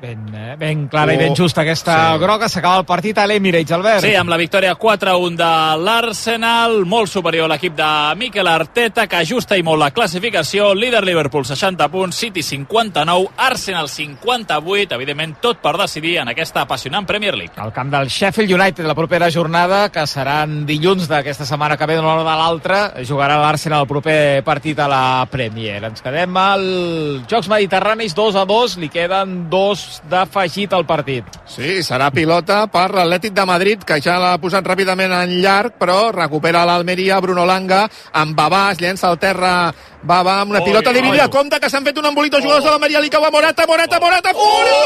Ben, 0.00 0.26
eh, 0.34 0.54
ben 0.58 0.86
clara 0.88 1.12
oh, 1.12 1.14
i 1.14 1.18
ben 1.18 1.32
Oh, 1.32 1.36
justa 1.38 1.62
aquesta 1.62 2.12
sí. 2.12 2.18
groga. 2.20 2.48
S'acaba 2.48 2.78
el 2.82 2.84
partit 2.84 3.16
a 3.18 3.26
l'Emirates, 3.26 3.72
Albert. 3.72 4.02
Sí, 4.04 4.12
amb 4.14 4.28
la 4.28 4.36
victòria 4.36 4.74
4-1 4.76 5.36
de 5.38 5.50
l'Arsenal, 5.80 6.84
molt 6.84 7.08
superior 7.08 7.48
l'equip 7.48 7.72
de 7.78 7.88
Mikel 8.20 8.46
Arteta, 8.50 9.06
que 9.08 9.16
ajusta 9.22 9.56
i 9.56 9.62
molt 9.64 9.80
la 9.80 9.90
classificació. 9.96 10.74
Líder 10.74 11.04
Liverpool, 11.06 11.46
60 11.48 11.88
punts, 11.88 12.18
City 12.20 12.42
59, 12.42 13.30
Arsenal 13.46 13.88
58, 13.88 14.94
evidentment 14.98 15.38
tot 15.40 15.62
per 15.64 15.76
decidir 15.80 16.18
en 16.20 16.28
aquesta 16.34 16.66
apassionant 16.66 17.06
Premier 17.06 17.34
League. 17.34 17.54
al 17.56 17.72
camp 17.72 17.90
del 17.90 18.08
Sheffield 18.08 18.52
United 18.52 18.84
la 18.84 18.94
propera 18.94 19.30
jornada, 19.30 19.88
que 19.90 20.06
seran 20.06 20.66
dilluns 20.66 21.08
d'aquesta 21.08 21.46
setmana 21.46 21.78
que 21.78 21.86
ve 21.86 21.96
d'una 21.96 22.12
hora 22.14 22.26
de 22.28 22.36
l'altra, 22.42 22.82
jugarà 23.04 23.38
l'Arsenal 23.40 23.82
el 23.82 23.88
proper 23.88 24.42
partit 24.44 24.78
a 24.78 24.88
la 24.88 25.26
Premier. 25.30 25.82
Ens 25.84 26.02
quedem 26.02 26.36
als 26.36 27.24
Jocs 27.30 27.48
Mediterranis 27.48 28.14
2 28.14 28.36
a 28.36 28.44
2, 28.44 28.76
li 28.82 28.88
queden 28.92 29.48
dos 29.48 29.83
d'afegit 30.10 30.72
al 30.72 30.84
partit. 30.86 31.24
Sí, 31.48 31.82
serà 31.86 32.10
pilota 32.14 32.64
per 32.72 32.90
l'Atlètic 32.94 33.34
de 33.36 33.46
Madrid, 33.48 33.84
que 33.86 34.00
ja 34.02 34.18
l'ha 34.20 34.36
posat 34.42 34.66
ràpidament 34.66 35.12
en 35.22 35.36
llarg, 35.42 35.78
però 35.80 36.10
recupera 36.14 36.64
l'Almeria, 36.68 37.20
Bruno 37.24 37.46
Langa, 37.48 37.84
amb 38.12 38.36
Babà, 38.36 38.70
es 38.72 38.80
llença 38.82 39.08
al 39.08 39.18
terra 39.18 39.72
Babà 40.04 40.40
amb 40.42 40.52
una 40.52 40.60
Oi, 40.60 40.66
pilota 40.68 40.92
dividida. 40.92 41.28
Compte 41.32 41.60
que 41.60 41.70
s'han 41.72 41.84
fet 41.86 41.98
un 41.98 42.10
embolit 42.10 42.34
els 42.36 42.44
jugadors 42.44 42.64
de 42.64 42.70
l'Almeria, 42.70 43.00
li 43.00 43.12
cau 43.12 43.24
a 43.24 43.32
Morata, 43.32 43.66
Morata, 43.66 44.00
Morata, 44.00 44.34
fora! 44.36 44.80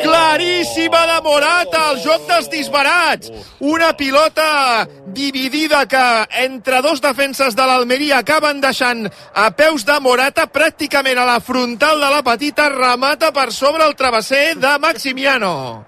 Claríssima 0.00 1.06
de 1.06 1.20
Morata, 1.24 1.80
el 1.90 1.98
joc 2.04 2.26
dels 2.28 2.48
disbarats. 2.52 3.30
Una 3.60 3.92
pilota 3.96 4.86
dividida 5.06 5.86
que 5.86 6.26
entre 6.44 6.80
dos 6.82 7.00
defenses 7.00 7.56
de 7.56 7.66
l'Almeria 7.66 8.20
acaben 8.20 8.60
deixant 8.60 9.08
a 9.34 9.50
peus 9.56 9.84
de 9.84 9.98
Morata 10.00 10.46
pràcticament 10.52 11.18
a 11.18 11.26
la 11.28 11.40
frontal 11.40 12.00
de 12.00 12.10
la 12.12 12.22
petita 12.30 12.68
remata 12.68 13.32
per 13.32 13.50
sobre 13.52 13.84
el 13.84 13.96
travesser 13.96 14.54
de 14.56 14.78
Maximiano. 14.78 15.84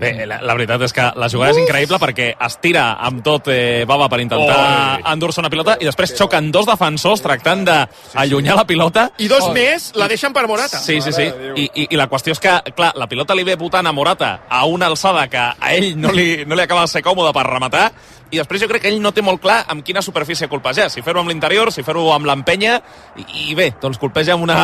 Bé, 0.00 0.12
la, 0.24 0.38
la 0.40 0.54
veritat 0.54 0.84
és 0.86 0.92
que 0.94 1.04
la 1.18 1.28
jugada 1.28 1.52
és 1.52 1.58
increïble 1.60 1.98
perquè 2.00 2.28
es 2.46 2.56
tira 2.62 2.84
amb 3.04 3.24
tot 3.24 3.48
eh, 3.52 3.82
Baba 3.88 4.06
per 4.08 4.20
intentar 4.22 5.00
endur-se 5.12 5.42
una 5.42 5.50
pilota 5.52 5.74
i 5.80 5.88
després 5.88 6.14
xoquen 6.16 6.52
dos 6.54 6.68
defensors 6.68 7.24
tractant 7.24 7.64
d'allunyar 7.66 8.54
la 8.60 8.66
pilota. 8.68 9.08
I 9.18 9.28
dos 9.28 9.50
més 9.56 9.90
la 9.98 10.08
deixen 10.08 10.36
per 10.36 10.46
Morata. 10.48 10.78
Sí, 10.80 11.00
sí, 11.04 11.12
sí. 11.16 11.26
I, 11.26 11.66
i, 11.66 11.88
I 11.90 12.00
la 12.00 12.08
qüestió 12.12 12.36
és 12.36 12.40
que, 12.40 12.54
clar, 12.76 12.92
la 12.96 13.08
pilota 13.10 13.36
li 13.36 13.44
ve 13.44 13.58
votant 13.60 13.88
a 13.88 13.92
Morata 13.96 14.30
a 14.48 14.62
una 14.68 14.88
alçada 14.88 15.26
que 15.32 15.42
a 15.42 15.74
ell 15.74 15.92
no 16.00 16.14
li, 16.16 16.46
no 16.46 16.56
li 16.56 16.64
acaba 16.64 16.86
de 16.86 16.94
ser 16.94 17.04
còmode 17.04 17.34
per 17.36 17.48
rematar 17.50 17.90
i 18.30 18.38
després 18.38 18.62
jo 18.62 18.68
crec 18.70 18.84
que 18.84 18.90
ell 18.92 19.00
no 19.02 19.12
té 19.14 19.24
molt 19.26 19.42
clar 19.42 19.60
amb 19.72 19.84
quina 19.86 20.02
superfície 20.04 20.48
colpejar, 20.50 20.88
si 20.90 21.02
fer-ho 21.02 21.22
amb 21.22 21.32
l'interior, 21.32 21.72
si 21.74 21.84
fer-ho 21.86 22.06
amb 22.14 22.28
l'empenya, 22.28 22.76
i, 23.18 23.26
i 23.50 23.56
bé, 23.58 23.70
doncs 23.82 23.98
colpeja 23.98 24.36
una, 24.38 24.58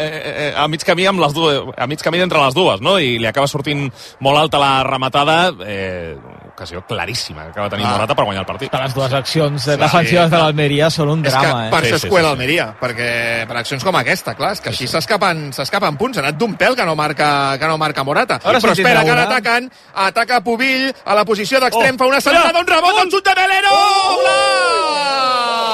eh, 0.00 0.22
eh, 0.32 0.52
a 0.56 0.66
mig 0.72 0.84
camí 0.86 1.06
amb 1.08 1.20
les 1.22 1.36
dues, 1.36 1.72
a 1.76 1.88
mig 1.90 2.02
camí 2.04 2.22
entre 2.24 2.40
les 2.40 2.56
dues, 2.56 2.80
no? 2.84 2.96
I 2.98 3.18
li 3.20 3.28
acaba 3.28 3.50
sortint 3.50 3.88
molt 4.24 4.40
alta 4.40 4.60
la 4.62 4.72
rematada, 4.88 5.38
eh, 5.66 6.16
ocasió 6.62 6.82
claríssima 6.86 7.42
que 7.44 7.50
acaba 7.50 7.68
tenint 7.70 7.88
Ah. 7.88 7.92
Morata 7.98 8.14
per 8.14 8.24
guanyar 8.24 8.42
el 8.42 8.46
partit. 8.46 8.70
Que 8.70 8.78
les 8.78 8.94
dues 8.94 9.12
accions 9.12 9.62
sí, 9.66 9.70
defensives 9.76 10.30
de 10.30 10.38
l'Almeria 10.38 10.88
són 10.90 11.08
un 11.10 11.24
És 11.26 11.34
que 11.34 11.40
drama, 11.40 11.70
per 11.70 11.82
eh? 11.82 11.86
això 11.88 11.98
Sí, 11.98 12.08
sí, 12.08 12.14
sí. 12.14 12.26
Almeria, 12.32 12.66
perquè 12.80 13.46
per 13.48 13.56
accions 13.58 13.84
com 13.84 13.96
aquesta, 13.96 14.34
clar, 14.38 14.52
és 14.56 14.60
que 14.62 14.70
així 14.70 14.86
s'escapen 14.88 15.52
s'escapen 15.52 15.96
punts. 15.98 16.16
Ha 16.18 16.22
anat 16.22 16.36
d'un 16.38 16.54
pèl 16.56 16.76
que 16.78 16.84
no 16.86 16.94
marca, 16.96 17.58
que 17.58 17.66
no 17.66 17.76
marca 17.78 18.04
Morata. 18.04 18.38
Ara 18.44 18.60
Però 18.60 18.72
espera, 18.72 19.02
que 19.04 19.10
ara 19.10 19.24
ataquen, 19.28 19.70
ataca 19.94 20.40
Pubill 20.40 20.92
a 21.04 21.14
la 21.14 21.24
posició 21.24 21.60
d'extrem, 21.60 21.94
Oh, 21.94 21.98
fa 21.98 22.06
una 22.06 22.20
centrada, 22.20 22.60
un 22.60 22.66
rebot, 22.66 22.94
un 23.04 23.10
xut 23.10 23.24
de 23.24 23.34
Melero! 23.36 23.68
Oh! 23.72 25.71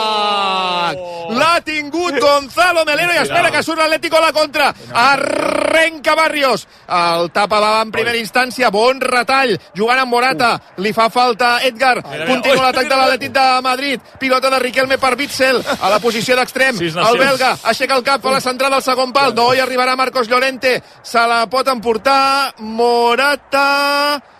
Black! 0.99 1.39
L'ha 1.39 1.61
tingut 1.65 2.19
Gonzalo 2.21 2.85
Melero 2.85 3.13
i 3.15 3.21
espera 3.23 3.51
que 3.51 3.63
surt 3.63 3.81
l'Atlético 3.81 4.19
a 4.19 4.23
la 4.27 4.33
contra. 4.33 4.69
Arrenca 4.93 6.15
Barrios. 6.15 6.67
El 6.89 7.31
tapa 7.35 7.61
va 7.61 7.73
en 7.83 7.93
primera 7.95 8.17
instància. 8.19 8.71
Bon 8.75 9.01
retall. 9.01 9.57
Jugant 9.77 10.03
amb 10.05 10.13
Morata. 10.13 10.53
Li 10.79 10.93
fa 10.97 11.09
falta 11.11 11.59
Edgar. 11.67 11.99
Continua 12.03 12.69
l'atac 12.69 12.89
de 12.89 12.97
l'Atlètic 12.97 13.35
de 13.35 13.47
Madrid. 13.65 14.01
Pilota 14.21 14.51
de 14.51 14.63
Riquelme 14.63 14.99
per 14.99 15.15
Witzel. 15.19 15.63
A 15.81 15.91
la 15.93 16.01
posició 16.03 16.37
d'extrem. 16.39 16.81
El 16.81 17.21
belga 17.21 17.57
aixeca 17.65 17.99
el 17.99 18.07
cap, 18.07 18.23
fa 18.23 18.33
la 18.35 18.41
centrada 18.45 18.81
al 18.81 18.87
segon 18.87 19.13
pal. 19.13 19.35
No 19.35 19.53
hi 19.55 19.63
arribarà 19.63 19.97
Marcos 19.97 20.29
Llorente. 20.29 20.79
Se 21.03 21.27
la 21.27 21.45
pot 21.51 21.69
emportar 21.69 22.55
Morata... 22.59 24.37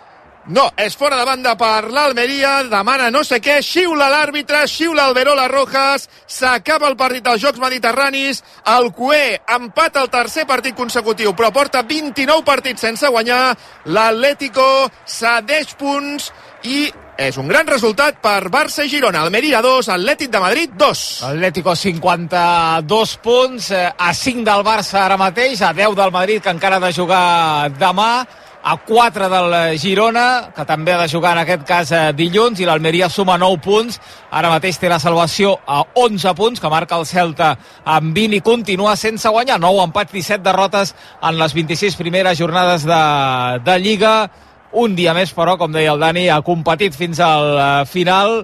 No, 0.49 0.63
és 0.81 0.95
fora 0.97 1.19
de 1.19 1.25
banda 1.27 1.51
per 1.59 1.91
l'Almeria, 1.93 2.63
demana 2.71 3.11
no 3.13 3.19
sé 3.21 3.37
què, 3.37 3.59
xiula 3.61 4.07
l'àrbitre, 4.09 4.63
xiula 4.65 5.03
el 5.05 5.13
Verola 5.13 5.43
Rojas, 5.51 6.07
s'acaba 6.25 6.87
el 6.89 6.97
partit 6.97 7.21
dels 7.27 7.43
Jocs 7.43 7.61
Mediterranis, 7.61 8.41
el 8.73 8.89
Cué 8.97 9.37
empata 9.45 10.01
el 10.01 10.09
tercer 10.09 10.47
partit 10.49 10.73
consecutiu, 10.73 11.35
però 11.37 11.51
porta 11.53 11.83
29 11.85 12.41
partits 12.47 12.81
sense 12.81 13.13
guanyar, 13.13 13.53
l'Atlético 13.93 14.65
cedeix 15.05 15.77
punts 15.77 16.31
i 16.65 16.87
és 17.19 17.37
un 17.37 17.45
gran 17.51 17.69
resultat 17.69 18.17
per 18.23 18.49
Barça 18.49 18.87
i 18.87 18.89
Girona. 18.89 19.21
Almeria 19.21 19.61
2, 19.61 19.91
Atlètic 19.91 20.33
de 20.33 20.41
Madrid 20.41 20.75
2. 20.79 21.05
Atlético 21.29 21.75
52 21.75 23.17
punts, 23.21 23.69
eh, 23.69 23.85
a 23.91 24.13
5 24.15 24.47
del 24.47 24.65
Barça 24.65 25.03
ara 25.03 25.19
mateix, 25.19 25.61
a 25.61 25.73
10 25.77 25.93
del 25.99 26.15
Madrid 26.15 26.41
que 26.41 26.49
encara 26.49 26.81
ha 26.81 26.87
de 26.87 26.93
jugar 26.95 27.69
demà, 27.77 28.13
a 28.63 28.75
4 28.77 29.29
del 29.29 29.77
Girona, 29.79 30.51
que 30.55 30.65
també 30.67 30.93
ha 30.93 31.01
de 31.01 31.07
jugar 31.09 31.33
en 31.33 31.43
aquest 31.43 31.63
cas 31.67 31.91
eh, 31.91 32.01
dilluns, 32.15 32.59
i 32.59 32.67
l'Almeria 32.67 33.09
suma 33.09 33.37
9 33.39 33.61
punts, 33.63 33.99
ara 34.31 34.51
mateix 34.51 34.77
té 34.79 34.91
la 34.91 34.99
salvació 34.99 35.55
a 35.65 35.81
11 35.95 36.35
punts, 36.35 36.59
que 36.59 36.71
marca 36.71 36.99
el 36.99 37.07
Celta 37.07 37.53
amb 37.85 38.13
20 38.15 38.39
i 38.39 38.43
continua 38.45 38.97
sense 38.99 39.29
guanyar, 39.29 39.59
9 39.63 39.87
empats, 39.87 40.11
17 40.13 40.43
derrotes 40.43 40.93
en 41.21 41.39
les 41.39 41.55
26 41.55 41.97
primeres 41.99 42.37
jornades 42.37 42.85
de, 42.87 43.01
de 43.63 43.79
Lliga, 43.79 44.15
un 44.73 44.95
dia 44.95 45.15
més, 45.17 45.31
però, 45.33 45.57
com 45.57 45.71
deia 45.73 45.95
el 45.95 46.03
Dani, 46.03 46.27
ha 46.29 46.41
competit 46.45 46.97
fins 46.97 47.21
al 47.23 47.53
eh, 47.55 47.69
final, 47.89 48.41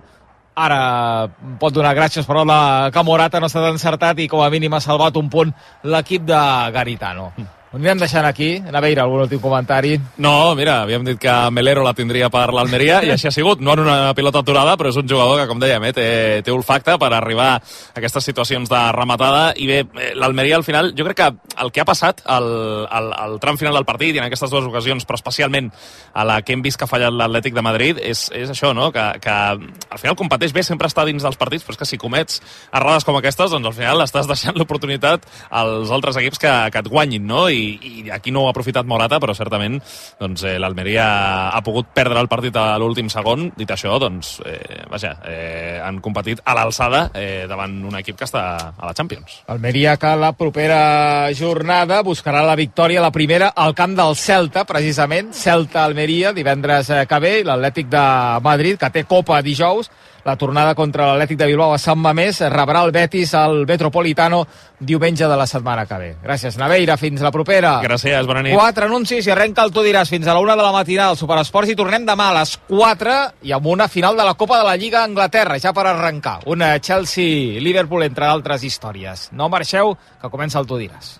ara 0.55 1.27
pot 1.59 1.73
donar 1.75 1.91
gràcies 1.97 2.23
però 2.23 2.45
la 2.47 2.89
que 2.93 3.03
Morata 3.03 3.41
no 3.41 3.49
ha 3.49 3.51
estat 3.51 3.67
encertat 3.67 4.21
i 4.23 4.29
com 4.31 4.39
a 4.39 4.47
mínim 4.49 4.73
ha 4.73 4.79
salvat 4.79 5.17
un 5.19 5.27
punt 5.29 5.51
l'equip 5.83 6.23
de 6.23 6.39
Garitano. 6.71 7.33
Ho 7.35 7.64
anirem 7.75 7.99
deixant 7.99 8.25
aquí, 8.27 8.59
Naveira, 8.71 9.03
algun 9.03 9.25
últim 9.25 9.41
comentari 9.43 9.95
No, 10.21 10.55
mira, 10.55 10.81
havíem 10.83 11.03
dit 11.03 11.19
que 11.19 11.33
Melero 11.51 11.83
la 11.83 11.93
tindria 11.97 12.29
per 12.31 12.47
l'Almeria 12.55 13.01
i 13.03 13.11
així 13.11 13.27
ha 13.27 13.33
sigut. 13.33 13.59
No 13.59 13.73
en 13.75 13.81
una 13.83 14.13
pilota 14.15 14.39
aturada, 14.39 14.75
però 14.79 14.91
és 14.91 14.99
un 14.99 15.07
jugador 15.09 15.41
que, 15.41 15.47
com 15.49 15.59
dèiem, 15.59 15.83
eh, 15.89 15.93
té, 15.95 16.07
té 16.45 16.53
olfacte 16.53 16.95
per 17.01 17.11
arribar 17.13 17.49
a 17.57 17.59
aquestes 17.99 18.27
situacions 18.29 18.71
de 18.71 18.81
rematada. 18.95 19.49
I 19.59 19.67
bé, 19.67 19.79
eh, 19.83 20.11
l'Almeria 20.15 20.55
al 20.55 20.63
final, 20.63 20.93
jo 20.95 21.07
crec 21.07 21.19
que 21.19 21.29
el 21.63 21.71
que 21.75 21.83
ha 21.83 21.87
passat 21.87 22.21
al, 22.25 22.47
al, 22.87 23.11
al 23.13 23.37
tram 23.43 23.59
final 23.59 23.75
del 23.75 23.87
partit 23.87 24.15
i 24.15 24.21
en 24.21 24.27
aquestes 24.27 24.53
dues 24.53 24.67
ocasions, 24.69 25.05
però 25.05 25.19
especialment 25.19 25.71
a 26.13 26.25
la 26.27 26.39
que 26.45 26.55
hem 26.55 26.63
vist 26.63 26.79
que 26.79 26.87
ha 26.87 26.91
fallat 26.91 27.13
l'Atlètic 27.13 27.55
de 27.57 27.65
Madrid, 27.65 27.99
és, 27.99 28.27
és 28.35 28.51
això, 28.51 28.71
no? 28.77 28.91
Que, 28.95 29.05
que 29.23 29.35
al 29.35 30.01
final 30.01 30.17
competeix 30.19 30.55
bé, 30.55 30.63
sempre 30.63 30.89
està 30.91 31.05
dins 31.07 31.23
dels 31.23 31.39
partits, 31.39 31.65
però 31.65 31.75
és 31.75 31.81
que 31.81 31.89
si 31.89 31.99
comets 32.01 32.41
errades 32.71 33.07
com 33.07 33.19
aquestes, 33.19 33.51
doncs 33.51 33.71
al 33.71 33.77
final 33.77 34.03
estàs 34.05 34.31
deixant 34.31 34.55
l'oportunitat 34.59 35.27
als 35.49 35.91
altres 35.91 36.19
equips 36.21 36.41
que, 36.41 36.55
que 36.71 36.83
et 36.83 36.91
guanyin, 36.91 37.25
no? 37.27 37.45
I, 37.49 37.64
i 37.73 38.09
aquí 38.13 38.31
no 38.31 38.43
ho 38.43 38.49
ha 38.49 38.53
aprofitat 38.53 38.87
Morata, 38.87 39.19
però 39.19 39.35
certament 39.35 39.79
doncs, 40.19 40.43
eh, 40.43 40.57
l'Almeria 40.61 41.07
ha 41.49 41.61
pogut 41.65 41.91
perdre 41.95 42.21
el 42.21 42.29
partit 42.31 42.55
a 42.59 42.77
l'últim 42.81 43.09
segon. 43.11 43.49
Dit 43.57 43.71
això, 43.71 43.97
doncs, 44.01 44.39
eh, 44.45 44.83
vaja, 44.91 45.15
eh, 45.25 45.79
han 45.83 45.99
competit 46.03 46.41
a 46.45 46.55
l'alçada 46.57 47.09
eh, 47.13 47.45
davant 47.49 47.77
un 47.85 47.99
equip 47.99 48.17
que 48.19 48.27
està 48.27 48.45
a 48.77 48.85
la 48.85 48.93
Champions. 48.93 49.41
Almeria 49.51 49.97
que 49.97 50.15
la 50.19 50.31
propera 50.37 51.31
jornada 51.35 52.01
buscarà 52.03 52.43
la 52.45 52.55
victòria, 52.55 53.03
la 53.03 53.11
primera, 53.11 53.51
al 53.55 53.75
camp 53.75 53.95
del 53.97 54.15
Celta, 54.15 54.65
precisament. 54.65 55.33
Celta-Almeria, 55.35 56.33
divendres 56.33 56.89
eh, 56.89 57.05
que 57.09 57.21
ve, 57.21 57.39
i 57.41 57.47
l'Atlètic 57.47 57.89
de 57.91 58.05
Madrid, 58.45 58.79
que 58.79 58.91
té 58.91 59.05
Copa 59.09 59.41
dijous, 59.45 59.91
la 60.25 60.35
tornada 60.41 60.73
contra 60.73 61.05
l'Atlètic 61.11 61.37
de 61.37 61.47
Bilbao 61.51 61.75
a 61.75 61.79
Sant 61.81 61.99
Mamés 62.01 62.39
rebrà 62.49 62.81
el 62.83 62.91
Betis 62.91 63.35
al 63.37 63.63
Metropolitano 63.69 64.41
diumenge 64.79 65.27
de 65.29 65.35
la 65.37 65.45
setmana 65.45 65.85
que 65.85 65.99
ve. 66.01 66.09
Gràcies, 66.23 66.57
Naveira. 66.57 66.97
Fins 66.97 67.21
la 67.21 67.31
propera. 67.31 67.75
Gràcies, 67.83 68.25
bona 68.25 68.41
nit. 68.41 68.55
Quatre 68.57 68.89
anuncis 68.89 69.27
i 69.27 69.33
arrenca 69.33 69.63
el 69.63 69.73
Tu 69.75 69.83
diràs 69.85 70.09
fins 70.09 70.25
a 70.25 70.33
la 70.33 70.41
una 70.41 70.55
de 70.57 70.65
la 70.65 70.71
matinada 70.73 71.13
al 71.13 71.19
Superesports 71.19 71.69
i 71.69 71.77
tornem 71.77 72.07
demà 72.09 72.31
a 72.31 72.39
les 72.39 72.55
4 72.71 73.17
i 73.45 73.53
amb 73.53 73.69
una 73.69 73.87
final 73.87 74.17
de 74.17 74.25
la 74.25 74.33
Copa 74.33 74.57
de 74.57 74.65
la 74.65 74.75
Lliga 74.81 75.03
a 75.03 75.09
Anglaterra, 75.11 75.59
ja 75.61 75.73
per 75.77 75.85
arrencar. 75.91 76.39
Una 76.49 76.73
Chelsea-Liverpool, 76.79 78.07
entre 78.09 78.25
altres 78.25 78.65
històries. 78.65 79.29
No 79.31 79.49
marxeu, 79.49 79.93
que 80.21 80.33
comença 80.33 80.57
el 80.59 80.65
Tu 80.65 80.81
diràs. 80.87 81.19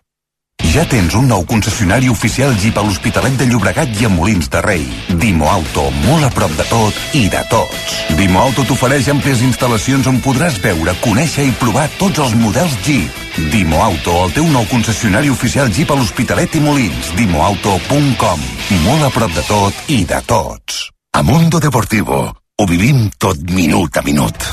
Ja 0.69 0.83
tens 0.85 1.15
un 1.17 1.25
nou 1.27 1.41
concessionari 1.49 2.09
oficial 2.11 2.53
Jeep 2.61 2.77
a 2.77 2.83
l'Hospitalet 2.85 3.33
de 3.39 3.47
Llobregat 3.49 3.95
i 3.99 4.05
a 4.05 4.11
Molins 4.13 4.47
de 4.51 4.61
Rei. 4.63 4.85
Dimo 5.19 5.49
Auto, 5.49 5.87
molt 6.05 6.27
a 6.27 6.29
prop 6.31 6.53
de 6.55 6.65
tot 6.69 7.17
i 7.17 7.25
de 7.31 7.41
tots. 7.51 7.97
Dimo 8.19 8.39
Auto 8.43 8.63
t'ofereix 8.69 9.09
àmplies 9.11 9.41
instal·lacions 9.47 10.07
on 10.07 10.21
podràs 10.23 10.61
veure, 10.63 10.93
conèixer 11.01 11.47
i 11.49 11.55
provar 11.59 11.87
tots 11.97 12.21
els 12.23 12.37
models 12.39 12.77
Jeep. 12.85 13.17
Dimo 13.51 13.81
Auto, 13.83 14.15
el 14.27 14.35
teu 14.37 14.47
nou 14.53 14.67
concessionari 14.71 15.31
oficial 15.33 15.71
Jeep 15.73 15.91
a 15.91 15.97
l'Hospitalet 15.97 16.55
i 16.59 16.63
Molins. 16.63 17.11
Dimoauto.com. 17.17 18.45
Molt 18.85 19.07
a 19.07 19.11
prop 19.15 19.33
de 19.35 19.47
tot 19.49 19.91
i 19.91 20.03
de 20.05 20.21
tots. 20.27 20.87
A 21.17 21.23
Mundo 21.27 21.59
Deportivo 21.59 22.23
ho 22.31 22.65
vivim 22.69 23.09
tot 23.17 23.39
minut 23.51 23.97
a 23.97 24.05
minut. 24.05 24.47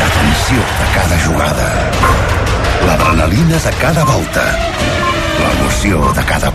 La 0.00 0.10
tensió 0.16 0.66
de 0.80 0.92
cada 0.96 1.24
jugada. 1.28 2.29
L'adrenalina 2.86 3.58
de 3.58 3.72
cada 3.80 4.04
volta. 4.04 4.44
L'emoció 5.40 6.12
de 6.16 6.24
cada 6.24 6.48